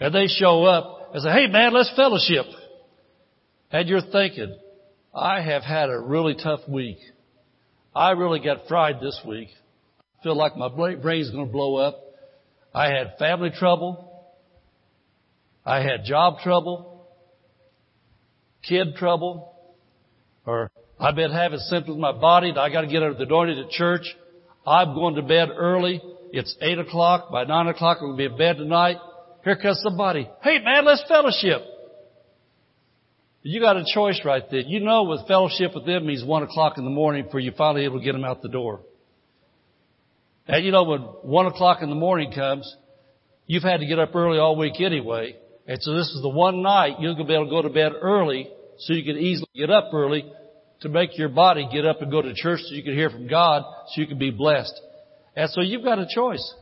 [0.00, 2.46] And they show up and say, hey man, let's fellowship.
[3.70, 4.58] And you're thinking,
[5.14, 6.98] I have had a really tough week.
[7.94, 9.48] I really got fried this week.
[10.18, 12.00] I feel like my brain's going to blow up.
[12.74, 14.08] I had family trouble.
[15.64, 16.91] I had job trouble.
[18.62, 19.54] Kid trouble.
[20.46, 22.52] Or I've been having symptoms in my body.
[22.52, 24.04] That I got to get out of the door to church.
[24.66, 26.00] I'm going to bed early
[26.32, 27.30] It's 8 o'clock.
[27.30, 28.96] By 9 o'clock, I'm gonna be in bed tonight.
[29.44, 30.28] Here comes somebody.
[30.42, 31.62] Hey man, let's fellowship.
[33.42, 34.60] You got a choice right there.
[34.60, 37.84] You know with fellowship with them means 1 o'clock in the morning before you finally
[37.84, 38.80] able to get them out the door.
[40.46, 42.72] And you know when 1 o'clock in the morning comes,
[43.46, 45.36] you've had to get up early all week anyway.
[45.66, 47.70] And so this is the one night you're going to be able to go to
[47.70, 48.48] bed early
[48.78, 50.30] so you can easily get up early
[50.80, 53.28] to make your body get up and go to church so you can hear from
[53.28, 54.74] God so you can be blessed.
[55.36, 56.54] And so you've got a choice.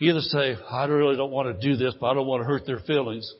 [0.00, 2.66] either say, I really don't want to do this, but I don't want to hurt
[2.66, 3.32] their feelings.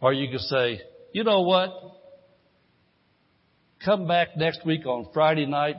[0.00, 0.80] Or you can say,
[1.12, 1.70] you know what?
[3.84, 5.76] Come back next week on Friday night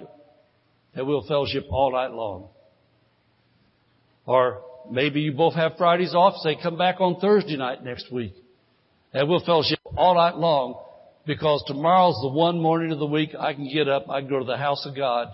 [0.95, 2.49] and we'll fellowship all night long.
[4.25, 8.33] Or maybe you both have Fridays off, say come back on Thursday night next week
[9.13, 10.79] and we'll fellowship all night long
[11.25, 14.39] because tomorrow's the one morning of the week I can get up, I can go
[14.39, 15.27] to the house of God,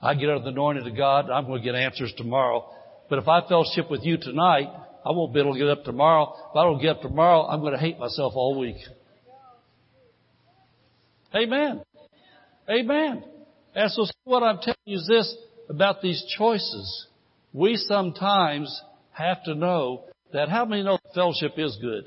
[0.00, 2.68] I get under the anointing of God, I'm going to get answers tomorrow.
[3.08, 4.68] But if I fellowship with you tonight,
[5.04, 6.34] I won't be able to get up tomorrow.
[6.50, 8.76] If I don't get up tomorrow, I'm going to hate myself all week.
[11.34, 11.82] Amen.
[12.68, 13.24] Amen.
[13.74, 15.34] And so what I'm telling you is this
[15.68, 17.06] about these choices.
[17.52, 18.80] We sometimes
[19.12, 22.04] have to know that how many know fellowship is good?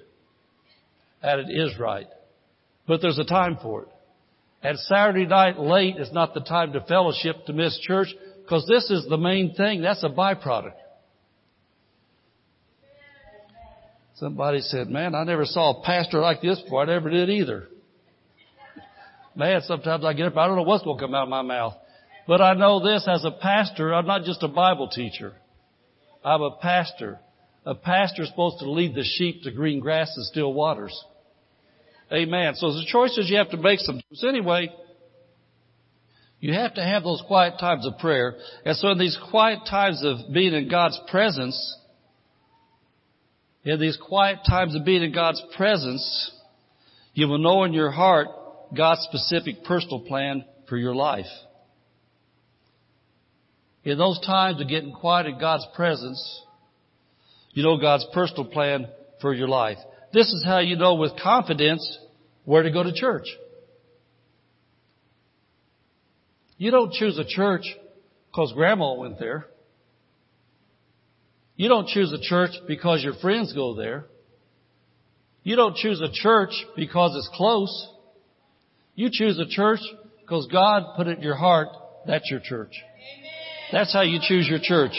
[1.21, 2.07] And it is right.
[2.87, 3.89] But there's a time for it.
[4.63, 8.07] And Saturday night late is not the time to fellowship to miss church
[8.41, 9.81] because this is the main thing.
[9.81, 10.73] That's a byproduct.
[14.15, 16.83] Somebody said, man, I never saw a pastor like this before.
[16.83, 17.67] I never did either.
[19.35, 21.41] Man, sometimes I get up, I don't know what's going to come out of my
[21.41, 21.73] mouth.
[22.27, 25.33] But I know this as a pastor, I'm not just a Bible teacher.
[26.23, 27.19] I'm a pastor.
[27.65, 30.97] A pastor is supposed to lead the sheep to green grass and still waters.
[32.11, 32.55] Amen.
[32.55, 34.23] So the choices you have to make sometimes.
[34.27, 34.69] Anyway,
[36.39, 38.35] you have to have those quiet times of prayer.
[38.65, 41.77] And so in these quiet times of being in God's presence,
[43.63, 46.31] in these quiet times of being in God's presence,
[47.13, 48.27] you will know in your heart
[48.75, 51.25] God's specific personal plan for your life.
[53.85, 56.41] In those times of getting quiet in God's presence,
[57.51, 58.87] you know God's personal plan
[59.21, 59.77] for your life.
[60.11, 61.99] This is how you know with confidence
[62.43, 63.27] where to go to church.
[66.57, 67.63] You don't choose a church
[68.31, 69.47] because grandma went there.
[71.55, 74.05] You don't choose a church because your friends go there.
[75.43, 77.89] You don't choose a church because it's close.
[78.95, 79.79] You choose a church
[80.21, 81.67] because God put it in your heart
[82.07, 82.73] that's your church.
[83.75, 84.93] That's how you choose your church.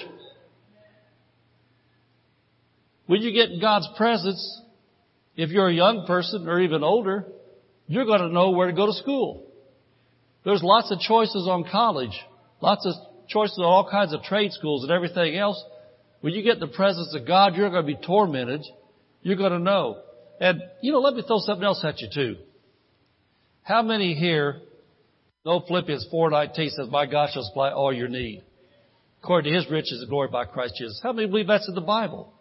[3.06, 4.60] When you get in God's presence,
[5.34, 7.24] if you're a young person or even older,
[7.86, 9.46] you're going to know where to go to school.
[10.44, 12.22] There's lots of choices on college,
[12.60, 12.92] lots of
[13.28, 15.58] choices on all kinds of trade schools and everything else.
[16.20, 18.62] When you get in the presence of God, you're going to be tormented.
[19.22, 20.02] You're going to know.
[20.38, 22.36] And, you know, let me throw something else at you too.
[23.62, 24.60] How many here
[25.46, 28.42] know Philippians 4.19 says, My God shall supply all your need
[29.26, 31.00] according to his riches and glory by Christ Jesus.
[31.02, 32.32] How many believe that's in the Bible?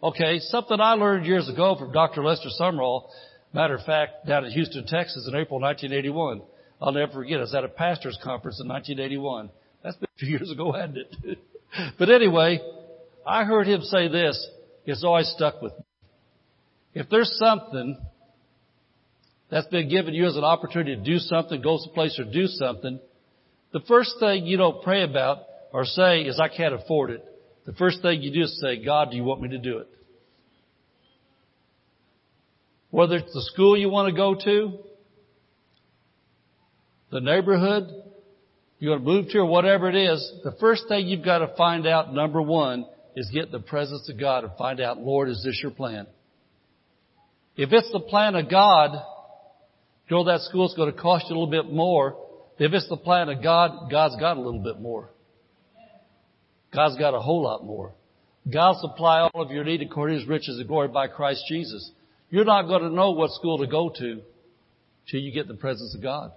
[0.00, 2.22] Okay, something I learned years ago from Dr.
[2.22, 3.08] Lester Sumrall,
[3.52, 6.42] matter of fact, down in Houston, Texas in April 1981.
[6.80, 7.38] I'll never forget.
[7.38, 9.50] I was at a pastor's conference in 1981.
[9.82, 11.38] That's been a few years ago, hadn't it?
[11.98, 12.60] but anyway,
[13.26, 14.48] I heard him say this.
[14.84, 15.84] It's always stuck with me.
[16.94, 17.98] If there's something
[19.50, 23.00] that's been given you as an opportunity to do something, go someplace or do something,
[23.72, 25.38] the first thing you don't pray about
[25.72, 27.24] or say is, I can't afford it.
[27.66, 29.88] The first thing you do is say, God, do you want me to do it?
[32.90, 34.78] Whether it's the school you want to go to,
[37.10, 37.90] the neighborhood
[38.78, 41.54] you're going to move to or whatever it is, the first thing you've got to
[41.56, 45.30] find out, number one, is get in the presence of God and find out, Lord,
[45.30, 46.06] is this your plan?
[47.56, 49.02] If it's the plan of God,
[50.10, 52.18] go to that school, it's going to cost you a little bit more.
[52.58, 55.08] If it's the plan of God, God's got a little bit more.
[56.76, 57.94] God's got a whole lot more.
[58.52, 61.90] God supply all of your need according to His riches and glory by Christ Jesus.
[62.28, 64.20] You're not going to know what school to go to
[65.10, 66.32] till you get the presence of God.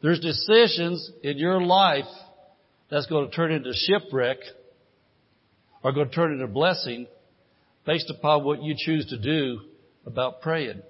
[0.00, 2.06] There's decisions in your life
[2.88, 4.38] that's going to turn into shipwreck
[5.82, 7.08] or going to turn into blessing
[7.84, 9.60] based upon what you choose to do
[10.06, 10.82] about praying.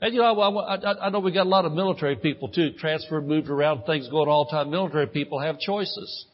[0.00, 3.26] And you know, I, I, know we got a lot of military people too, transferred,
[3.26, 4.70] moved around, things going all the time.
[4.70, 6.26] Military people have choices.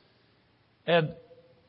[0.86, 1.10] And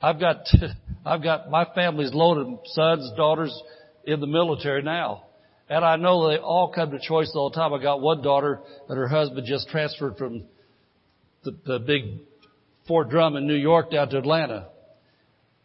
[0.01, 0.45] I've got,
[1.05, 3.57] I've got, my family's loaded sons, daughters
[4.05, 5.25] in the military now.
[5.69, 7.73] And I know they all come to choice all the time.
[7.73, 8.59] I got one daughter
[8.89, 10.43] that her husband just transferred from
[11.43, 12.19] the, the big
[12.87, 14.67] Fort Drum in New York down to Atlanta.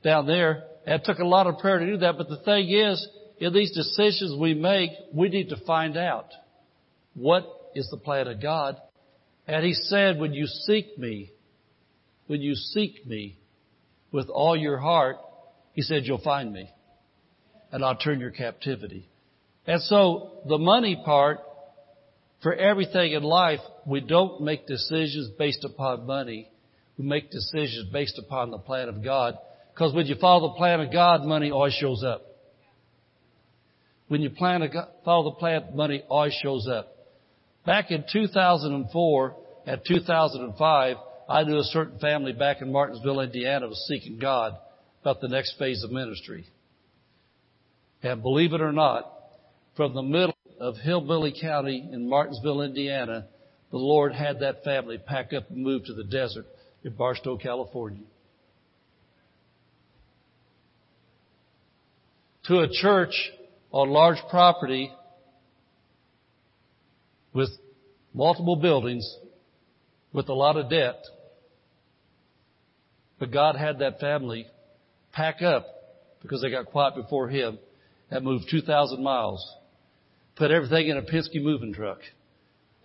[0.04, 3.08] Down there, it took a lot of prayer to do that, but the thing is,
[3.38, 6.28] in these decisions we make, we need to find out
[7.14, 7.44] what
[7.74, 8.76] is the plan of God.
[9.48, 11.32] And He said, when you seek me,
[12.26, 13.38] when you seek me
[14.12, 15.16] with all your heart,
[15.72, 16.70] He said, you'll find me.
[17.72, 19.08] And I'll turn your captivity.
[19.66, 21.40] And so the money part,
[22.42, 26.48] for everything in life, we don't make decisions based upon money.
[26.96, 29.36] We make decisions based upon the plan of God.
[29.74, 32.22] Because when you follow the plan of God, money always shows up.
[34.08, 36.96] When you plan to follow the plan, money always shows up.
[37.66, 40.96] Back in 2004 and 2005,
[41.28, 44.56] I knew a certain family back in Martinsville, Indiana was seeking God
[45.02, 46.46] about the next phase of ministry.
[48.02, 49.12] And believe it or not,
[49.76, 53.26] from the middle of Hillbilly County in Martinsville, Indiana,
[53.70, 56.46] the Lord had that family pack up and move to the desert
[56.84, 58.04] in Barstow, California.
[62.44, 63.14] To a church
[63.72, 64.92] on large property
[67.34, 67.50] with
[68.14, 69.04] multiple buildings
[70.12, 71.02] with a lot of debt.
[73.18, 74.46] But God had that family
[75.12, 75.66] pack up
[76.22, 77.58] because they got quiet before Him
[78.10, 79.44] and moved 2,000 miles.
[80.36, 81.98] Put everything in a Penske moving truck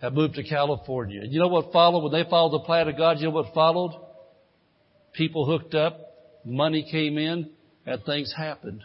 [0.00, 1.20] and moved to California.
[1.20, 2.02] And you know what followed?
[2.02, 3.92] When they followed the plan of God, you know what followed?
[5.12, 5.98] People hooked up,
[6.44, 7.50] money came in,
[7.84, 8.82] and things happened.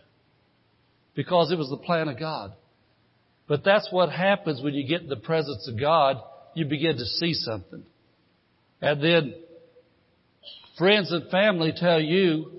[1.15, 2.53] Because it was the plan of God.
[3.47, 6.17] But that's what happens when you get in the presence of God.
[6.53, 7.83] You begin to see something.
[8.81, 9.33] And then
[10.77, 12.51] friends and family tell you,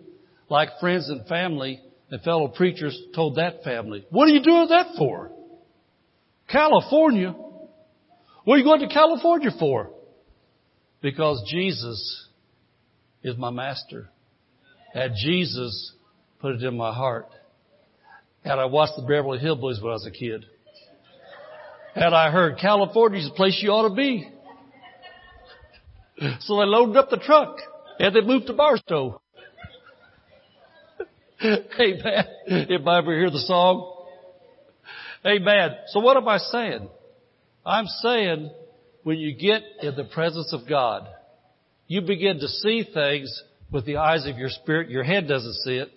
[0.48, 4.96] like friends and family and fellow preachers told that family, what are you doing that
[4.96, 5.30] for?
[6.50, 7.34] California?
[8.44, 9.90] What are you going to California for?
[11.00, 12.28] Because Jesus
[13.22, 14.08] is my master.
[14.94, 15.92] And Jesus
[16.40, 17.28] put it in my heart.
[18.44, 20.46] And I watched the Beverly Hillbillies when I was a kid.
[21.94, 24.28] And I heard California's the place you ought to be.
[26.40, 27.58] So they loaded up the truck
[27.98, 29.20] and they moved to Barstow.
[31.42, 32.24] Amen.
[32.46, 33.94] If I ever hear the song?
[35.24, 35.70] Amen.
[35.88, 36.88] So what am I saying?
[37.64, 38.50] I'm saying
[39.02, 41.06] when you get in the presence of God,
[41.86, 44.90] you begin to see things with the eyes of your spirit.
[44.90, 45.90] Your head doesn't see it.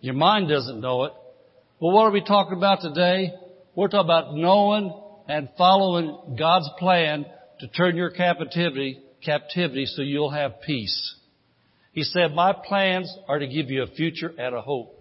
[0.00, 1.12] Your mind doesn't know it.
[1.78, 3.32] Well, what are we talking about today?
[3.74, 4.92] We're talking about knowing
[5.28, 7.26] and following God's plan
[7.60, 11.16] to turn your captivity, captivity so you'll have peace.
[11.92, 14.98] He said, my plans are to give you a future and a hope,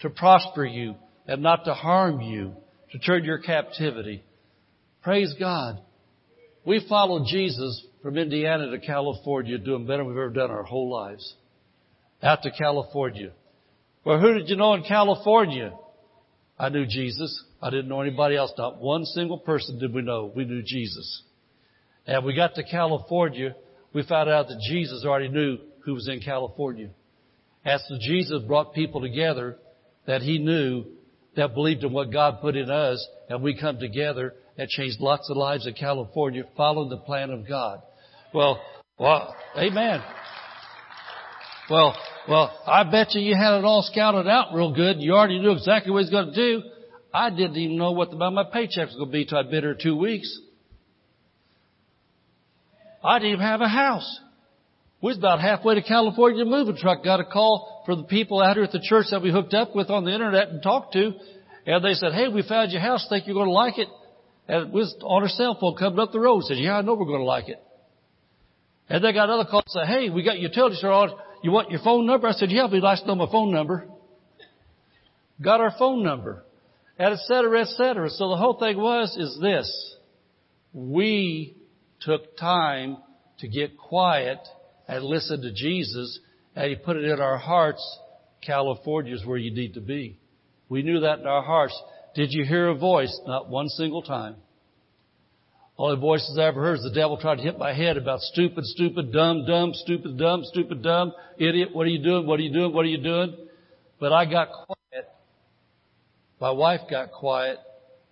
[0.00, 0.94] to prosper you
[1.26, 2.54] and not to harm you,
[2.92, 4.22] to turn your captivity.
[5.02, 5.80] Praise God.
[6.64, 10.90] We followed Jesus from Indiana to California doing better than we've ever done our whole
[10.90, 11.34] lives.
[12.22, 13.32] Out to California.
[14.04, 15.72] Well, who did you know in California?
[16.58, 17.44] I knew Jesus.
[17.60, 18.52] I didn't know anybody else.
[18.56, 20.32] Not one single person did we know.
[20.34, 21.22] We knew Jesus.
[22.06, 23.54] And we got to California,
[23.92, 26.90] we found out that Jesus already knew who was in California.
[27.64, 29.56] And so Jesus brought people together
[30.06, 30.84] that he knew
[31.36, 35.30] that believed in what God put in us, and we come together and changed lots
[35.30, 37.80] of lives in California following the plan of God.
[38.34, 38.60] Well,
[38.98, 40.02] well, amen.
[41.70, 41.96] Well,
[42.28, 45.00] well, I bet you you had it all scouted out real good.
[45.00, 46.62] You already knew exactly what he's going to do.
[47.14, 49.62] I didn't even know what the, my paycheck was going to be till I'd been
[49.62, 50.38] here two weeks.
[53.04, 54.20] I didn't even have a house.
[55.00, 56.44] We was about halfway to California.
[56.44, 59.32] Moving truck got a call from the people out here at the church that we
[59.32, 61.12] hooked up with on the internet and talked to.
[61.66, 63.06] And they said, hey, we found your house.
[63.08, 63.88] Think you're going to like it.
[64.46, 66.44] And we was on our cell phone coming up the road.
[66.44, 67.60] Said, yeah, I know we're going to like it.
[68.88, 71.12] And they got another call and said, hey, we got utility service.
[71.42, 72.28] You want your phone number?
[72.28, 73.88] I said, yeah, be nice to know my phone number.
[75.40, 76.44] Got our phone number.
[76.98, 78.08] And et cetera, et cetera.
[78.10, 79.96] So the whole thing was, is this.
[80.72, 81.56] We
[82.04, 82.96] took time
[83.38, 84.38] to get quiet
[84.88, 86.18] and listen to Jesus
[86.54, 87.82] and He put it in our hearts.
[88.44, 90.18] California is where you need to be.
[90.68, 91.80] We knew that in our hearts.
[92.14, 93.18] Did you hear a voice?
[93.26, 94.36] Not one single time.
[95.78, 98.64] Only voices I ever heard is the devil trying to hit my head about stupid,
[98.66, 101.70] stupid, dumb, dumb, stupid, dumb, stupid, dumb, idiot.
[101.72, 102.26] What are you doing?
[102.26, 102.72] What are you doing?
[102.72, 103.34] What are you doing?
[103.98, 105.08] But I got quiet.
[106.40, 107.58] My wife got quiet.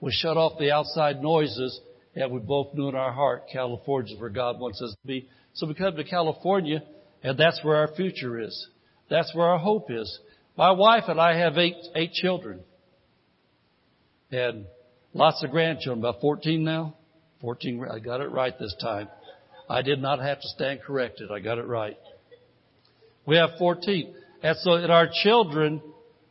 [0.01, 1.81] We shut off the outside noises
[2.15, 5.29] and we both knew in our heart California is where God wants us to be.
[5.55, 6.83] So we come to California
[7.23, 8.69] and that's where our future is.
[9.09, 10.19] That's where our hope is.
[10.57, 12.61] My wife and I have eight, eight children
[14.31, 14.67] and
[15.13, 16.95] lots of grandchildren, about 14 now.
[17.41, 19.09] 14, I got it right this time.
[19.69, 21.31] I did not have to stand corrected.
[21.31, 21.97] I got it right.
[23.27, 24.15] We have 14.
[24.43, 25.81] And so in our children,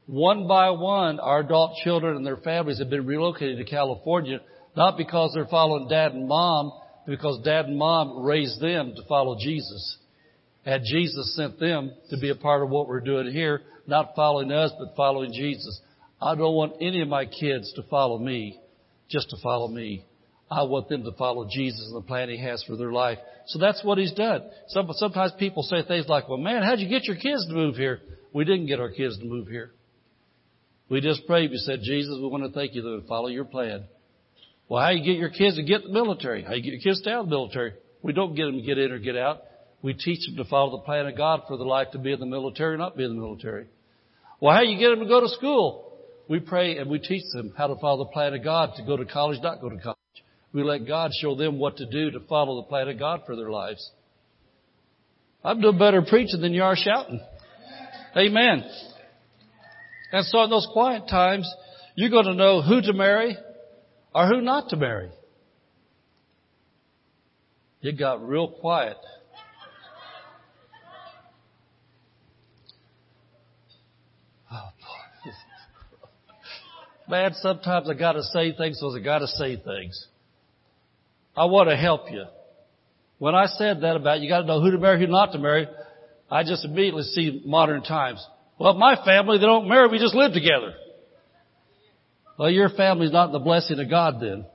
[0.06, 4.40] one by one, our adult children and their families have been relocated to California,
[4.76, 6.72] not because they're following dad and mom,
[7.08, 9.98] because dad and mom raised them to follow Jesus.
[10.66, 14.52] And Jesus sent them to be a part of what we're doing here, not following
[14.52, 15.82] us, but following Jesus.
[16.22, 18.60] I don't want any of my kids to follow me,
[19.10, 20.06] just to follow me.
[20.52, 23.20] I want them to follow Jesus and the plan He has for their life.
[23.48, 24.44] So that's what He's done.
[24.68, 27.76] Some, sometimes people say things like, well man, how'd you get your kids to move
[27.76, 28.02] here?
[28.34, 29.72] We didn't get our kids to move here.
[30.90, 31.52] We just prayed.
[31.52, 33.86] We said, Jesus, we want to thank you that we follow your plan.
[34.70, 36.44] Well, how you get your kids to get the military?
[36.44, 37.74] How you get your kids to of the military?
[38.04, 39.42] We don't get them to get in or get out.
[39.82, 42.20] We teach them to follow the plan of God for their life to be in
[42.20, 43.66] the military or not be in the military.
[44.40, 45.98] Well, how you get them to go to school?
[46.28, 48.96] We pray and we teach them how to follow the plan of God to go
[48.96, 49.98] to college, not go to college.
[50.54, 53.36] We let God show them what to do to follow the plan of God for
[53.36, 53.90] their lives.
[55.44, 57.22] I'm doing better preaching than you are shouting.
[58.16, 58.64] Amen.
[60.12, 61.52] And so in those quiet times,
[61.96, 63.36] you're going to know who to marry
[64.14, 65.10] or who not to marry.
[67.82, 68.98] It got real quiet.
[74.52, 74.70] Oh
[75.26, 75.32] boy.
[77.10, 80.08] Man, sometimes I gotta say things because I gotta say things.
[81.38, 82.26] I want to help you.
[83.18, 85.40] When I said that about you got to know who to marry, who not to
[85.40, 85.68] marry,
[86.30, 88.26] I just immediately see modern times.
[88.58, 90.74] Well, my family, they don't marry, we just live together.
[92.40, 94.46] Well, your family's not the blessing of God then.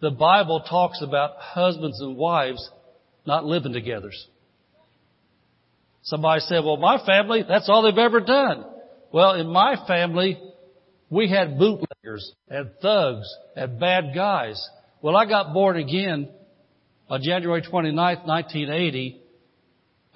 [0.00, 2.70] The Bible talks about husbands and wives
[3.26, 4.10] not living together.
[6.04, 8.64] Somebody said, well, my family, that's all they've ever done.
[9.12, 10.40] Well, in my family,
[11.10, 13.26] we had bootleggers and thugs
[13.56, 14.66] and bad guys.
[15.02, 16.30] Well, I got born again
[17.10, 19.20] on January 29th, 1980,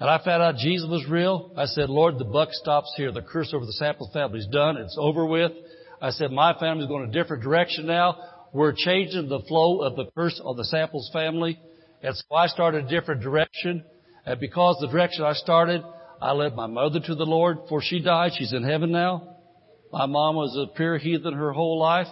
[0.03, 1.53] and I found out Jesus was real.
[1.55, 3.13] I said, Lord, the buck stops here.
[3.13, 4.75] The curse over the Samples family is done.
[4.75, 5.53] It's over with.
[6.01, 8.17] I said, my family's going a different direction now.
[8.51, 11.57] We're changing the flow of the curse on the Samples family.
[12.01, 13.85] And so I started a different direction.
[14.25, 15.81] And because the direction I started,
[16.21, 18.33] I led my mother to the Lord before she died.
[18.37, 19.37] She's in heaven now.
[19.93, 22.07] My mom was a pure heathen her whole life.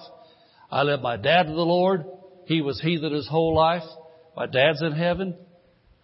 [0.71, 2.05] I led my dad to the Lord.
[2.45, 3.83] He was heathen his whole life.
[4.37, 5.35] My dad's in heaven.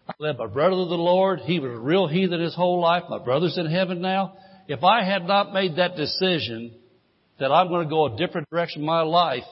[0.07, 1.39] I led my brother to the Lord.
[1.41, 3.03] He was a real heathen his whole life.
[3.09, 4.33] My brother's in heaven now.
[4.67, 6.73] If I had not made that decision
[7.39, 9.43] that I'm going to go a different direction in my life,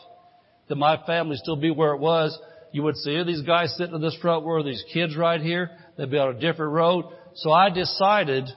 [0.68, 2.38] that my family still be where it was,
[2.72, 6.12] you would see these guys sitting in this front row, these kids right here, they'd
[6.12, 7.06] be on a different road.
[7.36, 8.50] So I decided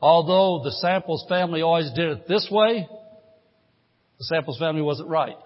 [0.00, 2.86] Although the Samples family always did it this way,
[4.18, 5.36] the Samples family wasn't right.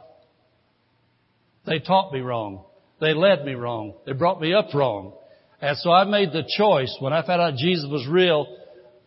[1.66, 2.64] They taught me wrong.
[3.00, 3.94] They led me wrong.
[4.06, 5.14] They brought me up wrong.
[5.60, 8.56] And so I made the choice when I found out Jesus was real,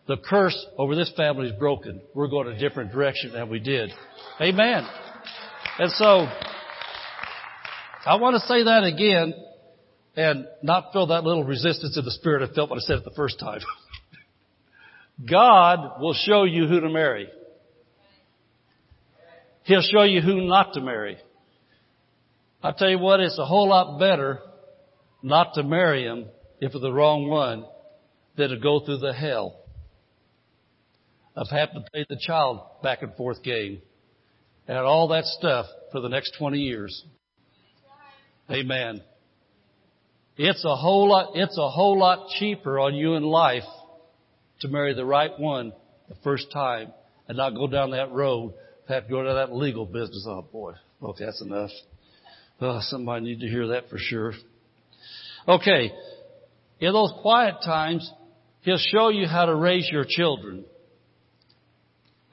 [0.06, 2.00] the curse over this family is broken.
[2.14, 3.90] We're going a different direction than we did.
[4.40, 4.86] Amen.
[5.78, 6.28] And so
[8.06, 9.34] I want to say that again
[10.16, 13.04] and not feel that little resistance in the spirit I felt when I said it
[13.04, 13.60] the first time.
[15.30, 17.28] God will show you who to marry.
[19.64, 21.16] He'll show you who not to marry.
[22.62, 24.38] I tell you what, it's a whole lot better
[25.22, 26.26] not to marry him
[26.64, 27.66] if it's the wrong one
[28.36, 29.60] than to go through the hell
[31.36, 33.82] of having to play the child back and forth game
[34.66, 37.04] and all that stuff for the next 20 years.
[38.50, 39.02] Amen.
[40.38, 43.62] It's a whole lot, it's a whole lot cheaper on you in life
[44.60, 45.74] to marry the right one
[46.08, 46.94] the first time
[47.28, 48.54] and not go down that road,
[48.88, 50.24] have to go to that legal business.
[50.26, 50.72] Oh boy.
[51.02, 51.70] Okay, that's enough.
[52.62, 54.32] Oh, somebody need to hear that for sure.
[55.46, 55.92] Okay.
[56.80, 58.10] In those quiet times,
[58.62, 60.64] He'll show you how to raise your children.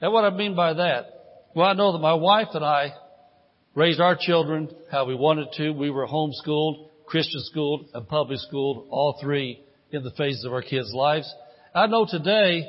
[0.00, 1.06] And what I mean by that?
[1.54, 2.94] Well, I know that my wife and I
[3.74, 5.70] raised our children how we wanted to.
[5.70, 10.62] We were homeschooled, Christian schooled, and public schooled, all three in the phases of our
[10.62, 11.32] kids' lives.
[11.74, 12.66] I know today,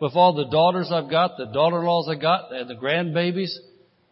[0.00, 3.50] with all the daughters I've got, the daughter-in-laws I got, and the grandbabies,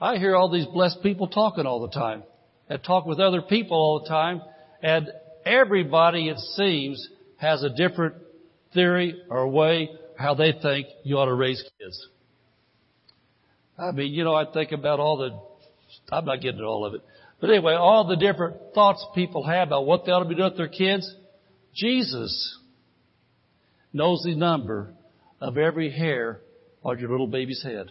[0.00, 2.24] I hear all these blessed people talking all the time.
[2.68, 4.42] And talk with other people all the time.
[4.82, 5.08] And
[5.48, 8.16] everybody, it seems, has a different
[8.74, 12.06] theory or way how they think you ought to raise kids.
[13.78, 16.94] I mean, you know, I think about all the, I'm not getting to all of
[16.94, 17.02] it.
[17.40, 20.50] But anyway, all the different thoughts people have about what they ought to be doing
[20.50, 21.12] with their kids.
[21.74, 22.58] Jesus
[23.92, 24.92] knows the number
[25.40, 26.40] of every hair
[26.84, 27.86] on your little baby's head.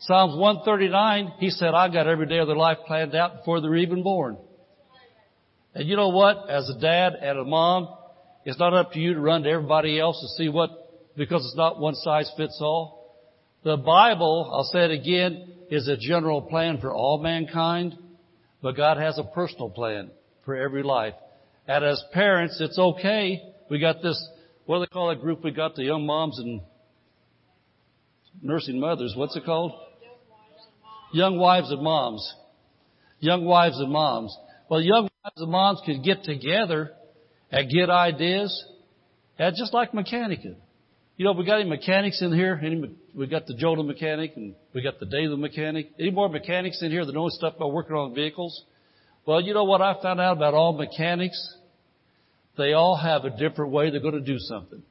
[0.00, 3.76] Psalms 139, he said, I've got every day of their life planned out before they're
[3.76, 4.36] even born.
[5.74, 6.50] And you know what?
[6.50, 7.88] As a dad and a mom,
[8.44, 10.70] It's not up to you to run to everybody else to see what,
[11.16, 13.16] because it's not one size fits all.
[13.62, 17.96] The Bible, I'll say it again, is a general plan for all mankind,
[18.60, 20.10] but God has a personal plan
[20.44, 21.14] for every life.
[21.68, 23.40] And as parents, it's okay.
[23.70, 24.20] We got this,
[24.66, 25.44] what do they call that group?
[25.44, 26.60] We got the young moms and
[28.42, 29.14] nursing mothers.
[29.16, 29.72] What's it called?
[31.12, 32.34] Young wives and moms.
[33.20, 34.36] Young wives and moms.
[34.68, 36.92] Well, young wives and moms could get together
[37.50, 38.64] and get ideas.
[39.38, 40.56] And just like mechanicing.
[41.16, 42.58] You know, we got any mechanics in here?
[42.62, 45.90] Any, we got the Jonah mechanic and we got the David mechanic.
[45.98, 48.64] Any more mechanics in here that know stuff about working on vehicles?
[49.26, 51.56] Well, you know what I found out about all mechanics?
[52.56, 54.82] They all have a different way they're going to do something.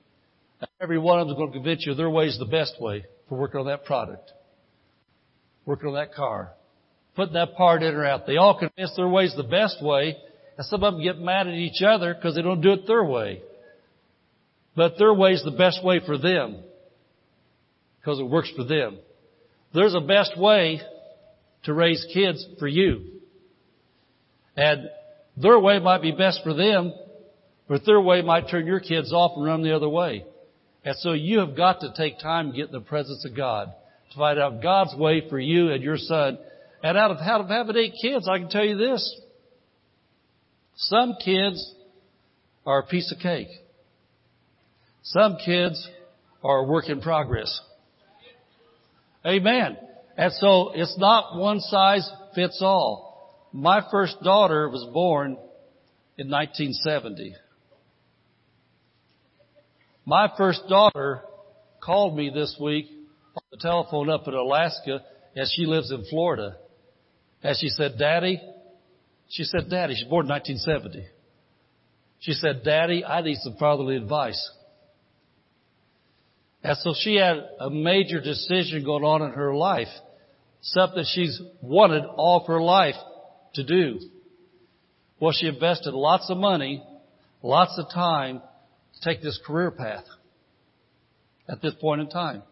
[0.79, 3.03] Every one of them is going to convince you their way is the best way
[3.27, 4.31] for working on that product,
[5.65, 6.53] working on that car,
[7.15, 8.25] putting that part in or out.
[8.25, 10.17] They all convince their way is the best way,
[10.57, 13.03] and some of them get mad at each other because they don't do it their
[13.03, 13.41] way.
[14.75, 16.63] But their way is the best way for them
[17.99, 18.97] because it works for them.
[19.73, 20.81] There's a best way
[21.63, 23.03] to raise kids for you.
[24.55, 24.89] And
[25.37, 26.93] their way might be best for them,
[27.67, 30.25] but their way might turn your kids off and run the other way.
[30.83, 33.71] And so you have got to take time to get in the presence of God
[34.11, 36.37] to find out God's way for you and your son.
[36.83, 39.19] And out of, out of having eight kids, I can tell you this.
[40.75, 41.73] Some kids
[42.65, 43.49] are a piece of cake.
[45.03, 45.87] Some kids
[46.43, 47.59] are a work in progress.
[49.25, 49.77] Amen.
[50.17, 53.49] And so it's not one size fits all.
[53.53, 55.37] My first daughter was born
[56.17, 57.35] in 1970.
[60.05, 61.21] My first daughter
[61.83, 62.87] called me this week
[63.35, 65.01] on the telephone up in Alaska
[65.35, 66.57] as she lives in Florida.
[67.43, 68.41] And she said, Daddy,
[69.29, 71.07] she said, Daddy, she's born in 1970.
[72.19, 74.49] She said, Daddy, I need some fatherly advice.
[76.63, 79.87] And so she had a major decision going on in her life.
[80.61, 82.95] Something she's wanted all of her life
[83.55, 83.99] to do.
[85.19, 86.83] Well, she invested lots of money,
[87.41, 90.03] lots of time to take this career path
[91.49, 92.43] at this point in time.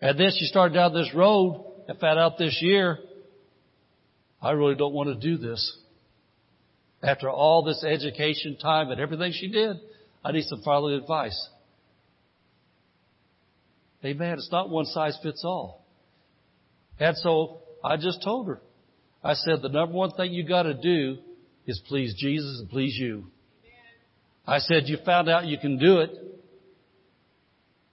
[0.00, 2.98] And then she started down this road and found out this year,
[4.40, 5.76] I really don't want to do this.
[7.02, 9.76] After all this education time and everything she did,
[10.24, 11.48] I need some fatherly advice.
[14.04, 14.34] Amen.
[14.34, 15.84] It's not one size fits all.
[17.00, 18.60] And so I just told her,
[19.22, 21.18] I said, the number one thing you got to do
[21.66, 23.24] is please Jesus and please you.
[24.46, 26.10] I said, you found out you can do it.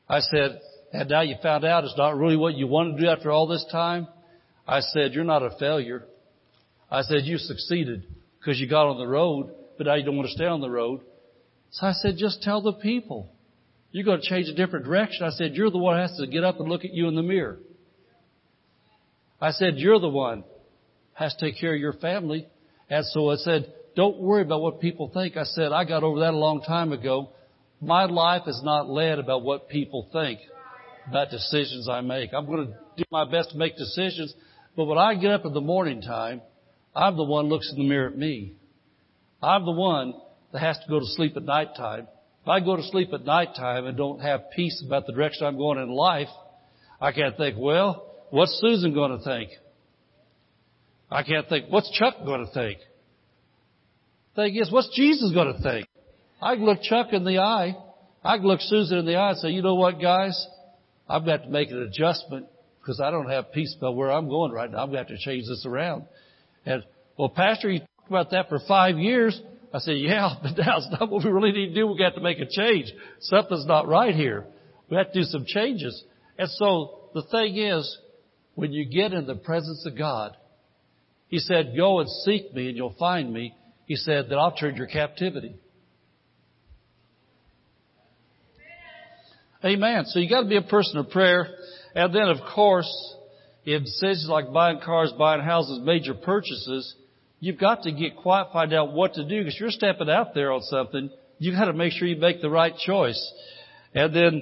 [0.08, 0.62] I said,
[0.94, 3.48] and now you found out it's not really what you wanted to do after all
[3.48, 4.08] this time.
[4.68, 6.06] I said, you're not a failure.
[6.90, 8.06] I said, you succeeded
[8.40, 10.70] because you got on the road, but now you don't want to stay on the
[10.70, 11.02] road.
[11.72, 13.32] So I said, just tell the people.
[13.96, 15.26] You're going to change a different direction.
[15.26, 17.16] I said, You're the one who has to get up and look at you in
[17.16, 17.60] the mirror.
[19.40, 20.44] I said, You're the one
[21.14, 22.46] has to take care of your family.
[22.90, 25.38] And so I said, Don't worry about what people think.
[25.38, 27.30] I said, I got over that a long time ago.
[27.80, 30.42] My life is not led about what people think
[31.08, 32.34] about decisions I make.
[32.34, 34.34] I'm going to do my best to make decisions.
[34.76, 36.42] But when I get up in the morning time,
[36.96, 38.54] I'm the one looks in the mirror at me.
[39.42, 40.14] I'm the one
[40.54, 42.08] that has to go to sleep at night time
[42.46, 45.48] if I go to sleep at night time and don't have peace about the direction
[45.48, 46.28] I'm going in life,
[47.02, 49.50] I can't think, well, what's Susan going to think?
[51.10, 52.78] I can't think, what's Chuck going to think?
[54.36, 55.88] Thing is, what's Jesus going to think?
[56.40, 57.76] I can look Chuck in the eye.
[58.24, 60.48] I can look Susan in the eye and say, you know what, guys?
[61.10, 62.46] I've got to make an adjustment
[62.80, 64.84] because I don't have peace about where I'm going right now.
[64.84, 66.04] I've got to change this around.
[66.66, 66.84] And,
[67.18, 69.40] well, Pastor, you talked about that for five years.
[69.74, 71.88] I said, yeah, but that's not what we really need to do.
[71.88, 72.92] We got to make a change.
[73.22, 74.46] Something's not right here.
[74.90, 76.04] We have to do some changes.
[76.38, 77.98] And so the thing is,
[78.56, 80.36] when you get in the presence of God,
[81.28, 83.54] He said, go and seek me and you'll find me.
[83.86, 85.56] He said that I'll turn your captivity.
[89.64, 90.06] Amen.
[90.06, 91.48] So you got to be a person of prayer.
[91.96, 93.16] And then of course,
[93.66, 96.96] in decisions like buying cars, buying houses, major purchases,
[97.40, 100.52] You've got to get quiet, find out what to do because you're stepping out there
[100.52, 101.10] on something.
[101.38, 103.34] You've got to make sure you make the right choice.
[103.94, 104.42] And then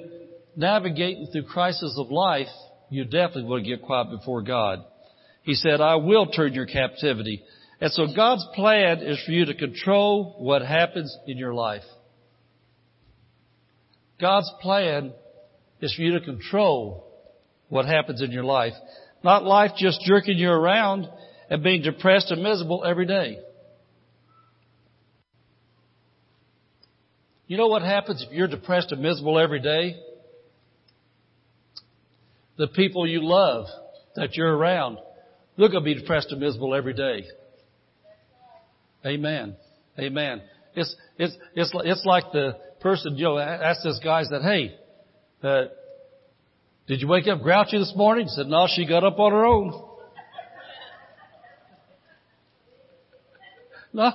[0.55, 2.47] navigating through crises of life,
[2.89, 4.85] you definitely want to get quiet before God.
[5.41, 7.43] He said, I will turn your captivity.
[7.81, 11.83] And so God's plan is for you to control what happens in your life.
[14.21, 15.11] God's plan
[15.81, 17.11] is for you to control
[17.67, 18.73] what happens in your life.
[19.23, 21.07] Not life just jerking you around
[21.49, 23.39] and being depressed and miserable every day.
[27.47, 29.95] You know what happens if you're depressed and miserable every day?
[32.57, 33.65] The people you love
[34.15, 34.97] that you're around,
[35.57, 37.25] they're going to be depressed and miserable every day.
[39.05, 39.55] Amen.
[39.99, 40.41] Amen.
[40.75, 44.75] It's, it's, it's, it's like the person, you know, asked this guy, said, hey,
[45.43, 45.65] uh,
[46.87, 48.27] did you wake up grouchy this morning?
[48.27, 49.71] He said, no, she got up on her own.
[53.93, 54.11] no.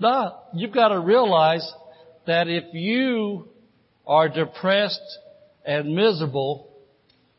[0.00, 0.38] No.
[0.54, 1.70] You've got to realize
[2.26, 3.48] that if you
[4.06, 5.18] are depressed
[5.66, 6.70] and miserable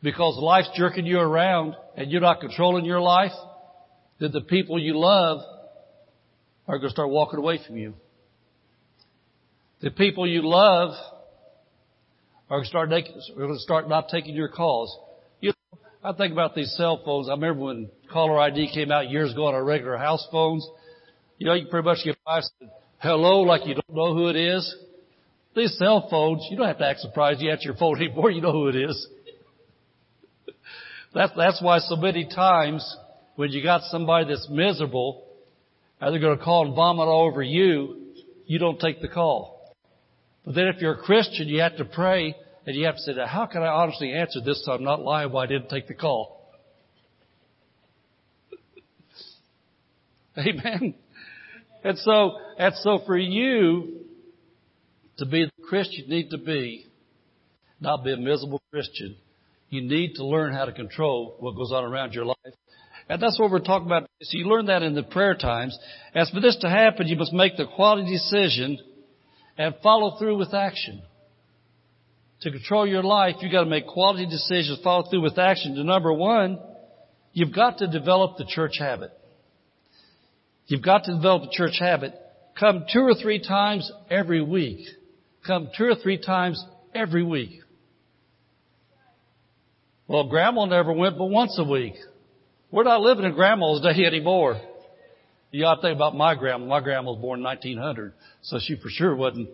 [0.00, 3.32] because life's jerking you around and you're not controlling your life,
[4.20, 5.40] then the people you love
[6.68, 7.94] are going to start walking away from you.
[9.80, 10.94] The people you love
[12.50, 14.96] to start, to start not taking your calls.
[15.40, 17.28] You know, I think about these cell phones.
[17.28, 20.66] I remember when caller ID came out years ago on our regular house phones.
[21.38, 24.36] You know, you pretty much get by and hello like you don't know who it
[24.36, 24.74] is.
[25.54, 28.30] These cell phones, you don't have to act surprised you answer your phone anymore.
[28.30, 29.06] You know who it is.
[31.14, 32.96] that's, that's why so many times
[33.36, 35.24] when you got somebody that's miserable,
[36.00, 38.14] and they're going to call and vomit all over you,
[38.46, 39.57] you don't take the call.
[40.48, 42.34] But then if you're a Christian, you have to pray
[42.64, 45.30] and you have to say, how can I honestly answer this so I'm not lying
[45.30, 46.50] why I didn't take the call?
[50.38, 50.94] Amen.
[51.84, 54.06] And so, and so for you
[55.18, 56.86] to be the Christian you need to be,
[57.78, 59.16] not be a miserable Christian,
[59.68, 62.36] you need to learn how to control what goes on around your life.
[63.10, 64.08] And that's what we're talking about.
[64.22, 65.78] So you learn that in the prayer times.
[66.14, 68.78] As for this to happen, you must make the quality decision
[69.58, 71.02] and follow through with action.
[72.42, 75.74] To control your life, you've got to make quality decisions, follow through with action.
[75.74, 76.60] To number one,
[77.32, 79.10] you've got to develop the church habit.
[80.66, 82.14] You've got to develop the church habit.
[82.58, 84.86] Come two or three times every week.
[85.44, 87.60] Come two or three times every week.
[90.06, 91.94] Well, grandma never went but once a week.
[92.70, 94.60] We're not living in grandma's day anymore.
[95.50, 96.66] You ought to think about my grandma.
[96.66, 99.48] My grandma was born in 1900, so she for sure wasn't,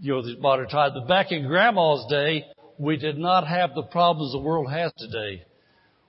[0.00, 0.92] you know, the modern time.
[0.94, 2.46] But back in grandma's day,
[2.78, 5.44] we did not have the problems the world has today.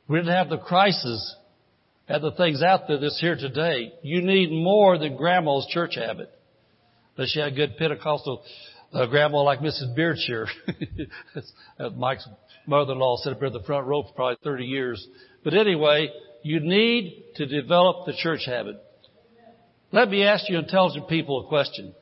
[0.08, 1.36] We didn't have the crisis
[2.08, 3.94] and the things out there that's here today.
[4.02, 6.32] You need more than grandma's church habit.
[7.18, 8.44] Unless you had a good Pentecostal
[8.94, 9.96] uh, grandma like Mrs.
[9.96, 10.48] Beardshire.
[11.98, 12.28] Mike's
[12.66, 15.08] mother-in-law sat up here in the front row for probably 30 years.
[15.44, 16.10] But anyway,
[16.42, 18.78] you need to develop the church habit.
[19.92, 21.96] Let me ask you intelligent people a question.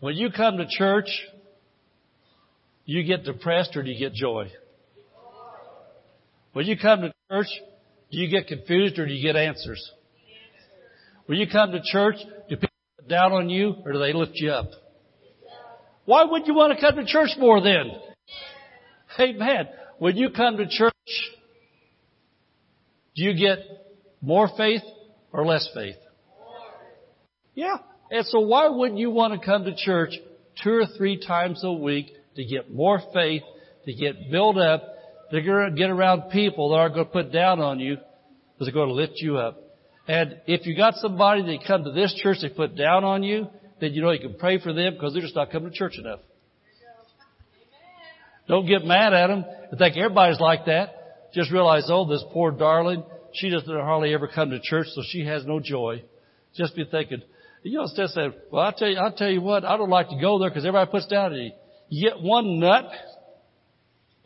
[0.00, 1.08] When you come to church,
[2.86, 4.50] do you get depressed or do you get joy?
[6.52, 7.48] When you come to church,
[8.10, 9.90] do you get confused or do you get answers?
[11.26, 12.16] When you come to church,
[12.48, 14.70] do people put down on you or do they lift you up?
[16.06, 17.90] Why would you want to come to church more then?
[19.18, 19.68] Amen.
[19.98, 20.92] When you come to church,
[23.14, 23.58] do you get
[24.20, 24.82] more faith
[25.32, 25.96] or less faith?
[27.54, 27.76] Yeah.
[28.10, 30.14] And so why wouldn't you want to come to church
[30.62, 33.42] two or three times a week to get more faith,
[33.86, 34.82] to get built up,
[35.30, 37.96] to get around people that aren't going to put down on you,
[38.58, 39.58] but they're going to lift you up.
[40.06, 43.48] And if you got somebody that come to this church that put down on you,
[43.80, 45.98] then you know you can pray for them because they're just not coming to church
[45.98, 46.20] enough.
[48.46, 51.32] Don't get mad at them and think everybody's like that.
[51.32, 53.02] Just realize, oh, this poor darling,
[53.32, 56.02] she doesn't hardly ever come to church, so she has no joy.
[56.54, 57.22] Just be thinking,
[57.64, 60.10] you know, of saying, well, I tell you, I tell you what, I don't like
[60.10, 61.52] to go there because everybody puts down you.
[61.88, 62.84] You get one nut,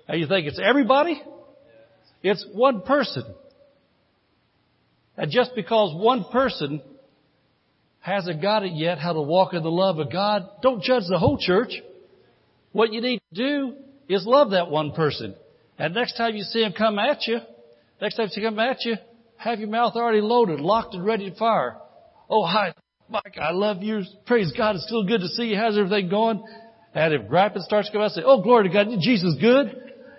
[0.09, 1.22] and you think it's everybody?
[2.22, 3.24] It's one person.
[5.16, 6.82] And just because one person
[8.01, 11.18] hasn't got it yet how to walk in the love of God, don't judge the
[11.18, 11.72] whole church.
[12.72, 13.74] What you need to do
[14.09, 15.34] is love that one person.
[15.78, 17.39] And next time you see him come at you,
[18.01, 18.97] next time he come at you,
[19.36, 21.76] have your mouth already loaded, locked and ready to fire.
[22.28, 22.74] Oh, hi,
[23.09, 24.02] Mike, I love you.
[24.26, 25.56] Praise God, it's still good to see you.
[25.56, 26.44] How's everything going?
[26.94, 29.68] And if griping starts to come out, say, oh, glory to God, Jesus good.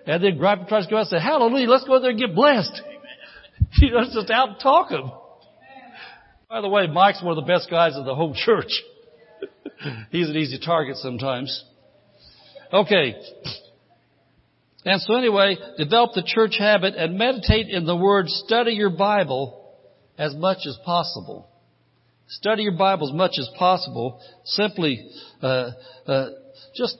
[0.07, 2.35] And then griping tries to come out, say, hallelujah, let's go out there and get
[2.35, 2.81] blessed.
[3.73, 5.11] You know, it's just out talking.
[6.49, 8.71] By the way, Mike's one of the best guys in the whole church.
[10.11, 11.63] He's an easy target sometimes.
[12.73, 13.15] Okay.
[14.85, 18.27] And so anyway, develop the church habit and meditate in the Word.
[18.29, 19.75] Study your Bible
[20.17, 21.48] as much as possible.
[22.29, 24.21] Study your Bible as much as possible.
[24.45, 25.09] Simply,
[25.41, 25.71] uh,
[26.07, 26.29] uh,
[26.75, 26.97] just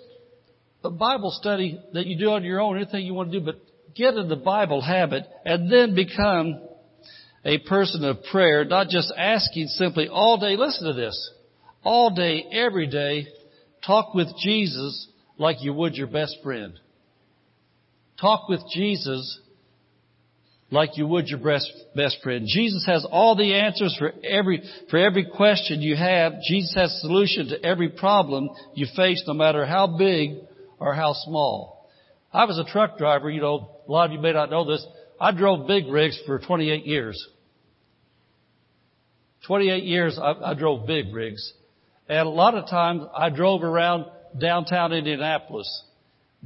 [0.84, 3.55] a Bible study that you do on your own, anything you want to do, but
[3.95, 6.61] get in the Bible habit and then become
[7.45, 10.55] a person of prayer, not just asking simply all day.
[10.57, 11.32] Listen to this.
[11.84, 13.27] all day, every day,
[13.86, 15.07] talk with Jesus
[15.38, 16.73] like you would your best friend.
[18.19, 19.39] Talk with Jesus
[20.72, 22.45] like you would your best, best friend.
[22.47, 26.34] Jesus has all the answers for every, for every question you have.
[26.47, 30.32] Jesus has a solution to every problem you face, no matter how big
[30.80, 31.89] or how small.
[32.32, 34.86] I was a truck driver, you know, a lot of you may not know this.
[35.20, 37.28] I drove big rigs for 28 years.
[39.47, 41.53] 28 years I, I drove big rigs.
[42.07, 44.05] And a lot of times I drove around
[44.39, 45.84] downtown Indianapolis.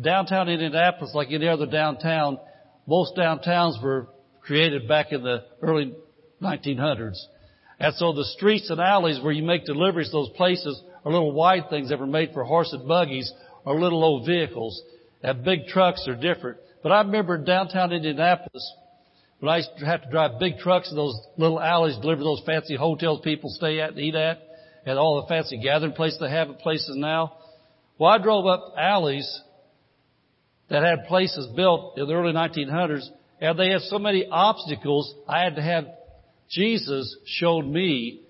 [0.02, 2.40] Downtown Indianapolis, like any other downtown,
[2.88, 4.08] most downtowns were
[4.42, 5.94] created back in the early
[6.42, 7.18] 1900s.
[7.80, 11.70] And so the streets and alleys where you make deliveries, those places are little wide
[11.70, 13.32] things that were made for horse and buggies
[13.66, 14.82] or little old vehicles.
[15.22, 16.58] And big trucks are different.
[16.82, 18.74] But I remember in downtown Indianapolis,
[19.40, 22.42] when I used to have to drive big trucks in those little alleys, deliver those
[22.46, 24.42] fancy hotels people stay at and eat at,
[24.86, 27.34] and all the fancy gathering places they have in places now.
[27.98, 29.42] Well, I drove up alleys
[30.74, 33.06] that had places built in the early 1900s,
[33.40, 35.86] and they had so many obstacles, I had to have
[36.50, 38.22] Jesus showed me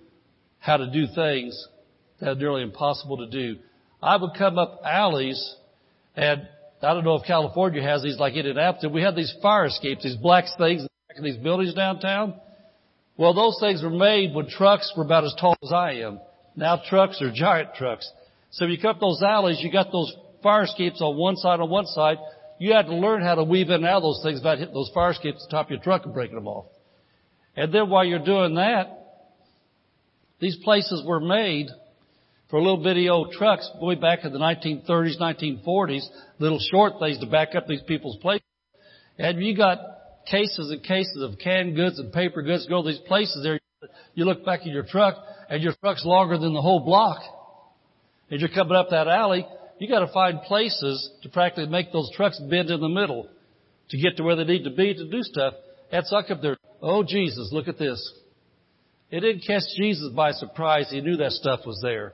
[0.59, 1.67] how to do things
[2.19, 3.59] that are nearly impossible to do.
[4.01, 5.55] I would come up alleys,
[6.17, 6.45] and
[6.81, 8.91] I don't know if California has these like in Indianapolis.
[8.93, 10.85] We had these fire escapes, these black things
[11.15, 12.33] in these buildings downtown.
[13.15, 16.19] Well, those things were made when trucks were about as tall as I am.
[16.57, 18.11] Now trucks are giant trucks.
[18.51, 20.13] So if you come up those alleys, you got those
[20.43, 22.17] fire escapes on one side, on one side.
[22.59, 24.73] You had to learn how to weave in and out of those things without hitting
[24.73, 26.65] those fire escapes at the top of your truck and breaking them off.
[27.55, 28.99] And then while you're doing that,
[30.39, 31.67] these places were made
[32.49, 36.05] for little bitty old trucks way back in the 1930s, 1940s,
[36.39, 38.45] little short things to back up these people's places.
[39.17, 39.79] And you got
[40.29, 43.59] cases and cases of canned goods and paper goods go to these places there.
[44.15, 45.15] You look back at your truck
[45.49, 47.21] and your truck's longer than the whole block.
[48.29, 49.47] And you're coming up that alley,
[49.79, 53.27] you gotta find places to practically make those trucks bend in the middle
[53.89, 55.53] to get to where they need to be to do stuff.
[55.91, 58.13] So I up there, oh Jesus, look at this.
[59.11, 60.87] It didn't catch Jesus by surprise.
[60.89, 62.13] He knew that stuff was there.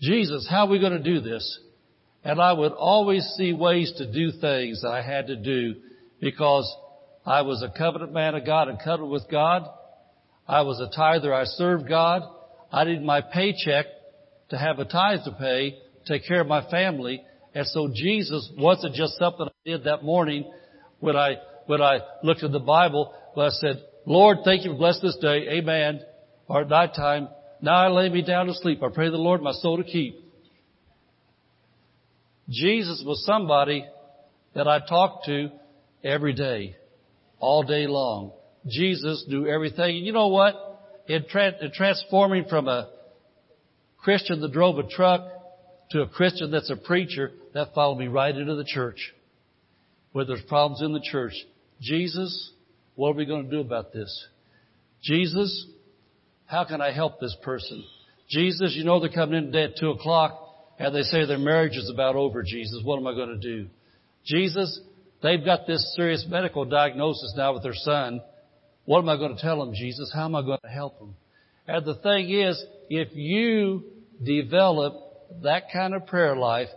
[0.00, 1.58] Jesus, how are we going to do this?
[2.22, 5.74] And I would always see ways to do things that I had to do
[6.20, 6.72] because
[7.26, 9.68] I was a covenant man of God and covenant with God.
[10.46, 11.34] I was a tither.
[11.34, 12.22] I served God.
[12.70, 13.86] I needed my paycheck
[14.50, 15.78] to have a tithe to pay,
[16.08, 17.22] take care of my family.
[17.54, 20.50] And so Jesus wasn't just something I did that morning
[21.00, 21.36] when I,
[21.66, 25.18] when I looked at the Bible, but I said, Lord, thank you for blessing this
[25.20, 25.46] day.
[25.58, 26.00] Amen.
[26.48, 27.28] Or at night time,
[27.60, 28.82] now I lay me down to sleep.
[28.82, 30.24] I pray the Lord my soul to keep.
[32.48, 33.84] Jesus was somebody
[34.54, 35.50] that I talked to
[36.02, 36.76] every day,
[37.38, 38.32] all day long.
[38.66, 39.98] Jesus knew everything.
[39.98, 40.54] And you know what?
[41.06, 42.88] In, tra- in transforming from a
[43.98, 45.22] Christian that drove a truck
[45.90, 49.12] to a Christian that's a preacher, that followed me right into the church.
[50.12, 51.32] Where there's problems in the church.
[51.80, 52.52] Jesus,
[52.94, 54.26] what are we going to do about this?
[55.02, 55.66] Jesus,
[56.46, 57.84] how can I help this person?
[58.28, 61.76] Jesus, you know they're coming in today at two o'clock and they say their marriage
[61.76, 62.82] is about over, Jesus.
[62.84, 63.68] What am I going to do?
[64.24, 64.80] Jesus,
[65.22, 68.20] they've got this serious medical diagnosis now with their son.
[68.84, 70.10] What am I going to tell them, Jesus?
[70.14, 71.14] How am I going to help them?
[71.66, 73.84] And the thing is, if you
[74.24, 74.94] develop
[75.42, 76.68] that kind of prayer life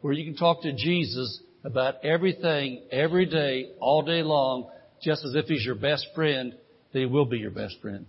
[0.00, 4.70] where you can talk to Jesus about everything, every day, all day long,
[5.02, 6.54] just as if he's your best friend,
[6.92, 8.06] then he will be your best friend.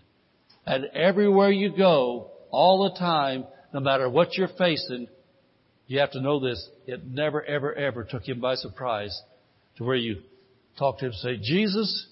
[0.66, 5.08] And everywhere you go, all the time, no matter what you're facing,
[5.88, 6.70] you have to know this.
[6.86, 9.20] It never, ever, ever took him by surprise
[9.78, 10.22] to where you
[10.78, 12.08] talk to him and say, Jesus,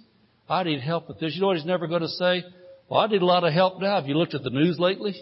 [0.49, 1.35] I need help with this.
[1.35, 2.43] You know what he's never going to say?
[2.89, 3.95] Well, I need a lot of help now.
[3.95, 5.15] Have you looked at the news lately?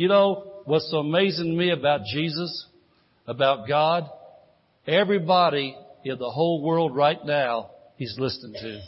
[0.00, 2.66] You know, what's so amazing to me about Jesus,
[3.26, 4.08] about God,
[4.86, 5.76] everybody
[6.06, 8.80] in the whole world right now, he's listening to.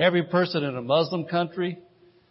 [0.00, 1.76] Every person in a Muslim country,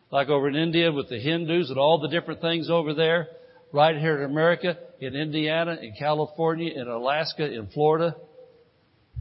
[0.10, 3.28] like over in India with the Hindus and all the different things over there,
[3.74, 8.16] right here in America, in Indiana, in California, in Alaska, in Florida,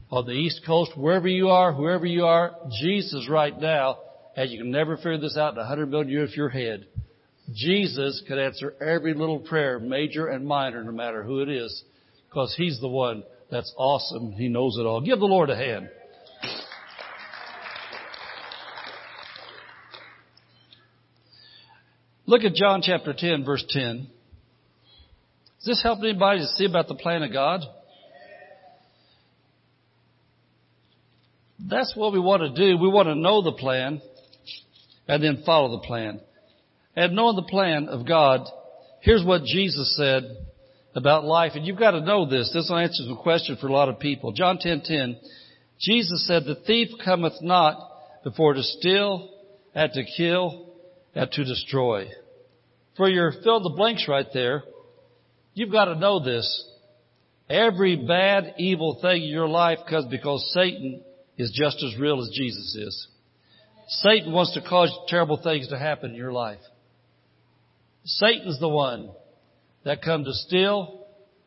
[0.09, 3.97] on the East Coast, wherever you are, whoever you are, Jesus right now,
[4.37, 6.85] and you can never figure this out in a hundred million years of your head.
[7.53, 11.83] Jesus could answer every little prayer, major and minor, no matter who it is,
[12.29, 14.31] because He's the one that's awesome.
[14.31, 15.01] He knows it all.
[15.01, 15.89] Give the Lord a hand.
[22.25, 24.07] Look at John chapter 10 verse 10.
[25.59, 27.61] Does this help anybody to see about the plan of God?
[31.59, 32.77] That's what we want to do.
[32.77, 34.01] We want to know the plan
[35.07, 36.21] and then follow the plan.
[36.95, 38.47] And knowing the plan of God,
[39.01, 40.23] here's what Jesus said
[40.93, 41.53] about life.
[41.55, 42.51] And you've got to know this.
[42.53, 44.31] This will answer the question for a lot of people.
[44.33, 44.83] John 10:10.
[44.83, 45.19] 10, 10,
[45.79, 47.77] Jesus said, "The thief cometh not
[48.23, 49.29] before to steal,
[49.73, 50.67] and to kill,
[51.15, 52.09] and to destroy."
[52.95, 54.63] For your fill the blanks right there,
[55.53, 56.67] you've got to know this.
[57.49, 61.01] Every bad, evil thing in your life comes because Satan
[61.37, 63.07] is just as real as Jesus is.
[63.87, 66.61] Satan wants to cause terrible things to happen in your life.
[68.03, 69.11] Satan's the one
[69.83, 71.05] that come to steal,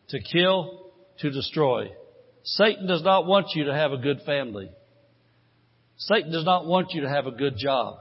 [0.08, 1.90] to kill, to destroy.
[2.44, 4.70] Satan does not want you to have a good family.
[5.96, 7.96] Satan does not want you to have a good job.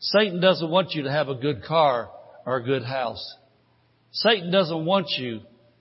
[0.00, 2.10] Satan doesn't want you to have a good car
[2.46, 3.34] or a good house.
[4.12, 5.40] Satan doesn't want you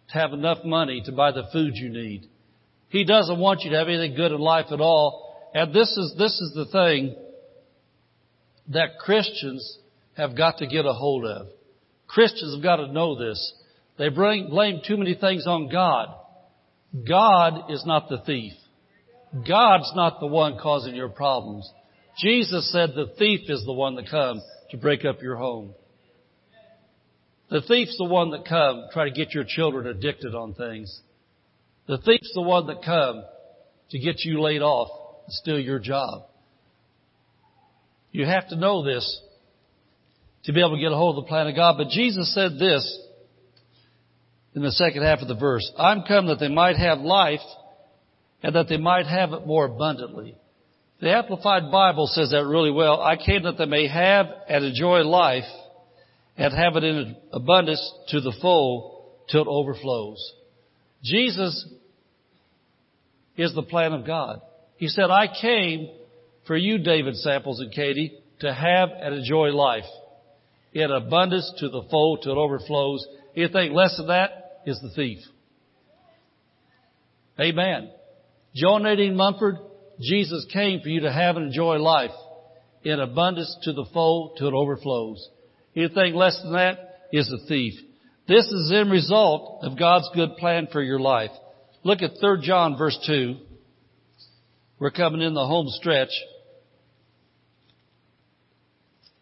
[0.10, 2.28] to have enough money to buy the food you need.
[2.90, 5.50] He doesn't want you to have anything good in life at all.
[5.54, 7.16] And this is, this is the thing
[8.70, 9.80] that Christians
[10.16, 11.48] have got to get a hold of.
[12.08, 13.54] Christians have got to know this.
[13.98, 16.10] They bring, blame too many things on God.
[17.08, 18.54] God is not the thief.
[19.48, 21.70] God's not the one causing your problems.
[22.18, 24.42] Jesus said the thief is the one that comes
[24.72, 25.74] to break up your home.
[27.50, 31.02] The thief's the one that come to try to get your children addicted on things.
[31.88, 33.24] The thief's the one that come
[33.92, 34.90] to get you laid off
[35.26, 36.24] and steal your job.
[38.12, 39.22] You have to know this
[40.48, 41.76] to be able to get a hold of the plan of God.
[41.78, 43.00] But Jesus said this
[44.56, 45.70] in the second half of the verse.
[45.78, 47.42] I'm come that they might have life
[48.42, 50.38] and that they might have it more abundantly.
[51.02, 53.02] The Amplified Bible says that really well.
[53.02, 55.44] I came that they may have and enjoy life
[56.38, 60.34] and have it in abundance to the full till it overflows.
[61.04, 61.68] Jesus
[63.36, 64.40] is the plan of God.
[64.78, 65.90] He said, I came
[66.46, 69.84] for you, David Samples and Katie, to have and enjoy life
[70.78, 73.06] in abundance to the full till it overflows.
[73.36, 75.18] Anything less than that is the thief.
[77.40, 77.90] Amen.
[78.56, 79.58] Joan Nadine Mumford,
[80.00, 82.12] Jesus came for you to have and enjoy life
[82.84, 85.28] in abundance to the full till it overflows.
[85.76, 87.74] Anything less than that is a thief.
[88.28, 91.32] This is the end result of God's good plan for your life.
[91.84, 93.36] Look at 3 John verse 2.
[94.80, 96.12] We're coming in the home stretch.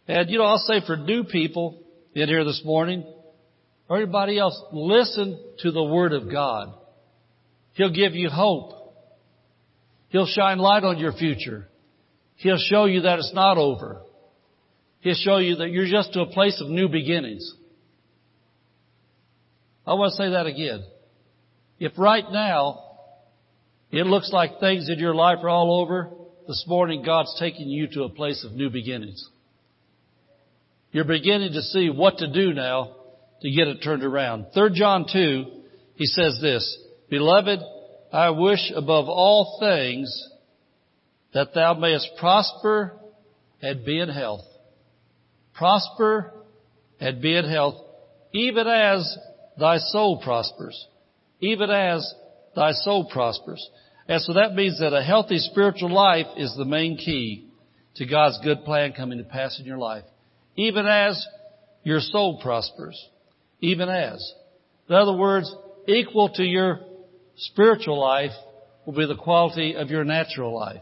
[0.08, 1.82] And you know, I'll say for new people
[2.14, 3.04] in here this morning,
[3.90, 6.74] or anybody else, listen to the Word of God.
[7.74, 8.72] He'll give you hope.
[10.10, 11.68] He'll shine light on your future.
[12.38, 14.02] He'll show you that it's not over.
[15.02, 17.54] He'll show you that you're just to a place of new beginnings.
[19.86, 20.84] I want to say that again.
[21.80, 22.82] If right now
[23.92, 26.10] it looks like things in your life are all over,
[26.48, 29.30] this morning God's taking you to a place of new beginnings.
[30.96, 32.96] You're beginning to see what to do now
[33.42, 34.46] to get it turned around.
[34.56, 35.46] Third John 2,
[35.96, 36.80] he says this,
[37.10, 37.60] Beloved,
[38.14, 40.10] I wish above all things
[41.34, 42.98] that thou mayest prosper
[43.62, 44.46] and be in health
[45.54, 46.32] prosper
[47.02, 47.76] and be in health,
[48.32, 49.18] even as
[49.60, 50.88] thy soul prospers.
[51.42, 52.10] Even as
[52.56, 53.70] thy soul prospers.
[54.08, 57.50] And so that means that a healthy spiritual life is the main key
[57.96, 60.06] to God's good plan coming to pass in your life.
[60.56, 61.26] Even as
[61.84, 63.00] your soul prospers.
[63.60, 64.34] Even as.
[64.90, 65.54] In other words,
[65.88, 66.80] equal to your
[67.38, 68.32] spiritual life
[68.86, 70.82] will be the quality of your natural life.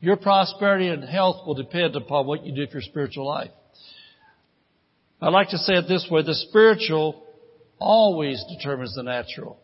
[0.00, 3.50] Your prosperity and health will depend upon what you do for your spiritual life.
[5.20, 7.24] I like to say it this way, the spiritual
[7.78, 9.58] always determines the natural,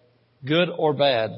[0.47, 1.31] good or bad.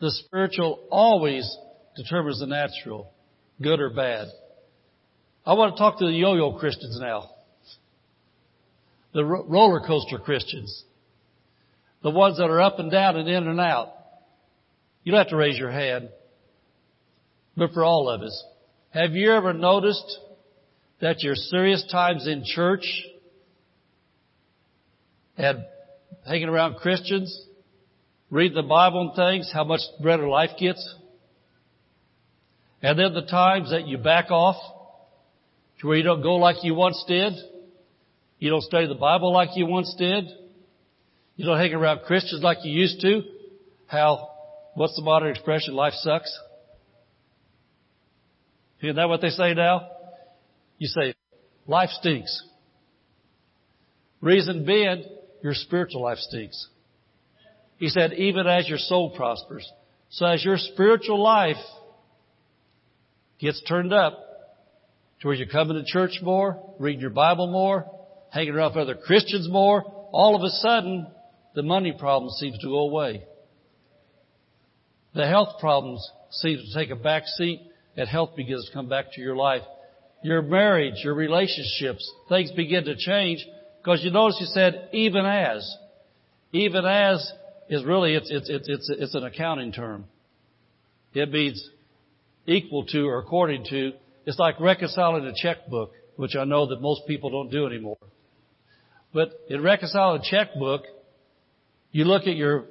[0.00, 1.50] The spiritual always
[1.96, 3.10] determines the natural,
[3.62, 4.28] good or bad.
[5.46, 7.30] I want to talk to the yo-yo Christians now.
[9.14, 10.84] The roller coaster Christians.
[12.02, 13.92] The ones that are up and down and in and out.
[15.04, 16.08] You don't have to raise your hand.
[17.56, 18.44] But for all of us,
[18.90, 20.18] have you ever noticed
[21.00, 22.84] that your serious times in church
[25.36, 25.64] and
[26.26, 27.46] hanging around Christians,
[28.30, 30.94] reading the Bible and things, how much better life gets.
[32.82, 34.56] And then the times that you back off
[35.80, 37.32] to where you don't go like you once did.
[38.38, 40.24] You don't study the Bible like you once did.
[41.36, 43.22] You don't hang around Christians like you used to.
[43.86, 44.30] How,
[44.74, 45.74] what's the modern expression?
[45.74, 46.36] Life sucks.
[48.82, 49.88] Isn't that what they say now?
[50.78, 51.14] You say,
[51.66, 52.42] life stinks.
[54.20, 55.04] Reason being,
[55.42, 56.68] your spiritual life stinks.
[57.78, 59.70] He said, even as your soul prospers.
[60.10, 61.56] So as your spiritual life
[63.38, 64.25] gets turned up,
[65.20, 67.90] to where you're coming to church more, reading your Bible more,
[68.30, 69.82] hanging around with other Christians more,
[70.12, 71.06] all of a sudden,
[71.54, 73.24] the money problem seems to go away.
[75.14, 77.62] The health problems seem to take a back seat
[77.96, 79.62] and health begins to come back to your life.
[80.22, 83.46] Your marriage, your relationships, things begin to change
[83.82, 85.76] because you notice you said even as.
[86.52, 87.32] Even as
[87.68, 90.04] is really, it's, it's, it's, it's, it's an accounting term.
[91.14, 91.70] It means
[92.46, 93.92] equal to or according to.
[94.26, 97.98] It's like reconciling a checkbook, which I know that most people don't do anymore.
[99.14, 100.82] But in reconciling a checkbook,
[101.92, 102.64] you look at your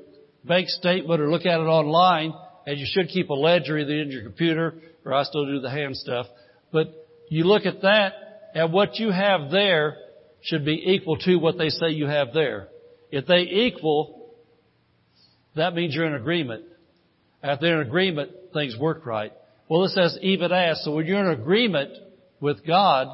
[0.43, 2.33] bank statement or look at it online,
[2.67, 4.75] and you should keep a ledger either in your computer
[5.05, 6.27] or I still do the hand stuff.
[6.71, 6.93] But
[7.29, 8.13] you look at that,
[8.53, 9.95] and what you have there
[10.41, 12.67] should be equal to what they say you have there.
[13.11, 14.35] If they equal,
[15.55, 16.65] that means you're in agreement.
[17.41, 19.31] If they're in agreement, things work right.
[19.67, 20.83] Well, it says even as.
[20.83, 21.91] So when you're in agreement
[22.39, 23.07] with God,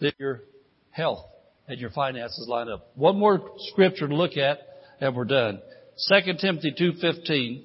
[0.00, 0.42] then your
[0.90, 1.24] health
[1.66, 2.90] and your finances line up.
[2.94, 4.58] One more scripture to look at,
[5.00, 5.60] and we're done.
[6.08, 7.64] 2 Timothy 2.15.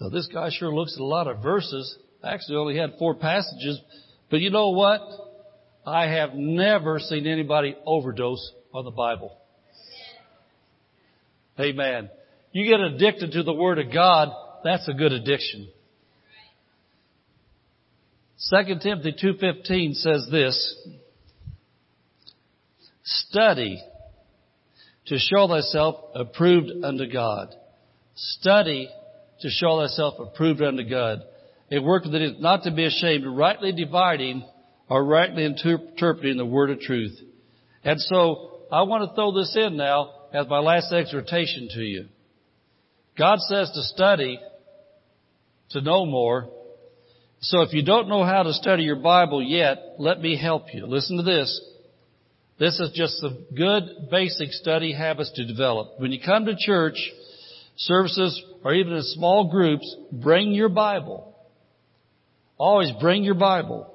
[0.00, 1.96] Now this guy sure looks at a lot of verses.
[2.22, 3.80] Actually only had four passages.
[4.30, 5.00] But you know what?
[5.86, 9.36] I have never seen anybody overdose on the Bible.
[11.60, 12.10] Amen.
[12.52, 14.30] You get addicted to the Word of God,
[14.64, 15.68] that's a good addiction.
[18.50, 20.76] 2 Timothy 2.15 says this,
[23.02, 23.82] Study
[25.06, 27.54] to show thyself approved unto God.
[28.14, 28.88] Study
[29.40, 31.20] to show thyself approved unto God.
[31.70, 34.44] A work that is not to be ashamed, rightly dividing
[34.88, 37.18] or rightly interpreting the word of truth.
[37.82, 42.06] And so I want to throw this in now as my last exhortation to you.
[43.16, 44.40] God says to study
[45.70, 46.48] to know more.
[47.40, 50.86] So if you don't know how to study your Bible yet, let me help you.
[50.86, 51.60] Listen to this.
[52.58, 55.98] This is just some good basic study habits to develop.
[55.98, 56.96] When you come to church,
[57.76, 61.36] services, or even in small groups, bring your Bible.
[62.56, 63.93] Always bring your Bible.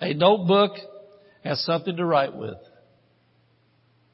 [0.00, 0.72] A notebook
[1.44, 2.58] and something to write with.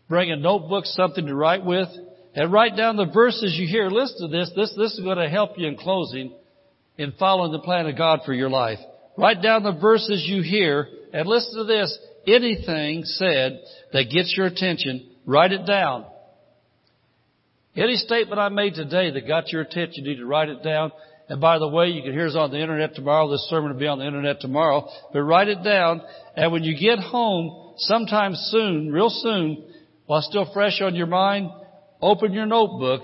[0.09, 1.89] Bring a notebook, something to write with,
[2.35, 3.89] and write down the verses you hear.
[3.89, 4.51] Listen to this.
[4.55, 6.35] This, this is going to help you in closing
[6.97, 8.79] in following the plan of God for your life.
[9.17, 11.97] Write down the verses you hear and listen to this.
[12.27, 13.61] Anything said
[13.93, 16.07] that gets your attention, write it down.
[17.77, 20.93] Any statement I made today that got your attention, you need to write it down.
[21.29, 23.31] And by the way, you can hear us on the internet tomorrow.
[23.31, 24.89] This sermon will be on the internet tomorrow.
[25.13, 26.03] But write it down.
[26.37, 29.65] And when you get home, sometime soon, real soon,
[30.07, 31.51] while still fresh on your mind,
[32.01, 33.01] open your notebook,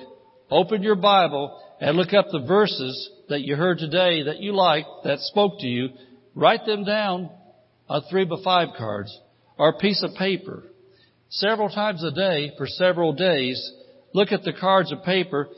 [0.51, 4.89] open your Bible, and look up the verses that you heard today that you liked,
[5.05, 5.89] that spoke to you.
[6.35, 7.31] Write them down
[7.89, 9.17] on three by five cards
[9.57, 10.65] or a piece of paper.
[11.31, 13.73] Several times a day for several days
[14.13, 15.49] look at the cards of paper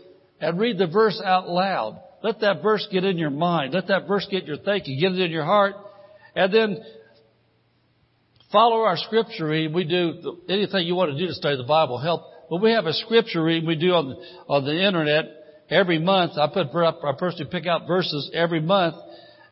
[0.40, 2.00] and read the verse out loud.
[2.22, 3.74] Let that verse get in your mind.
[3.74, 4.98] Let that verse get your thinking.
[5.00, 5.74] Get it in your heart.
[6.34, 6.78] And then
[8.50, 9.74] follow our scripture reading.
[9.74, 12.22] We do anything you want to do to study the Bible help.
[12.48, 14.16] But we have a scripture reading we do on
[14.48, 15.24] on the internet
[15.70, 16.32] every month.
[16.36, 18.94] I put up, I personally pick out verses every month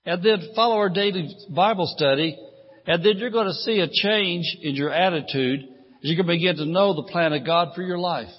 [0.06, 2.38] and then follow our daily Bible study.
[2.86, 5.60] And then you're going to see a change in your attitude
[6.02, 8.30] as you can begin to know the plan of God for your life.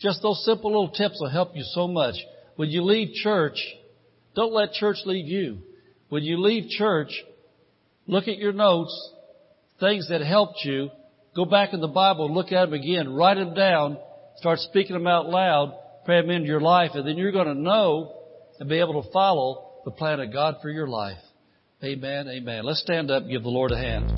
[0.00, 2.14] Just those simple little tips will help you so much.
[2.56, 3.56] When you leave church,
[4.36, 5.58] don't let church leave you.
[6.08, 7.10] When you leave church,
[8.06, 9.12] look at your notes,
[9.80, 10.90] things that helped you,
[11.34, 13.98] go back in the Bible, look at them again, write them down,
[14.36, 17.54] start speaking them out loud, pray them into your life, and then you're going to
[17.54, 18.20] know
[18.60, 21.18] and be able to follow the plan of God for your life.
[21.82, 22.64] Amen, amen.
[22.64, 24.12] Let's stand up and give the Lord a hand.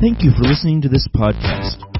[0.00, 1.99] Thank you for listening to this podcast.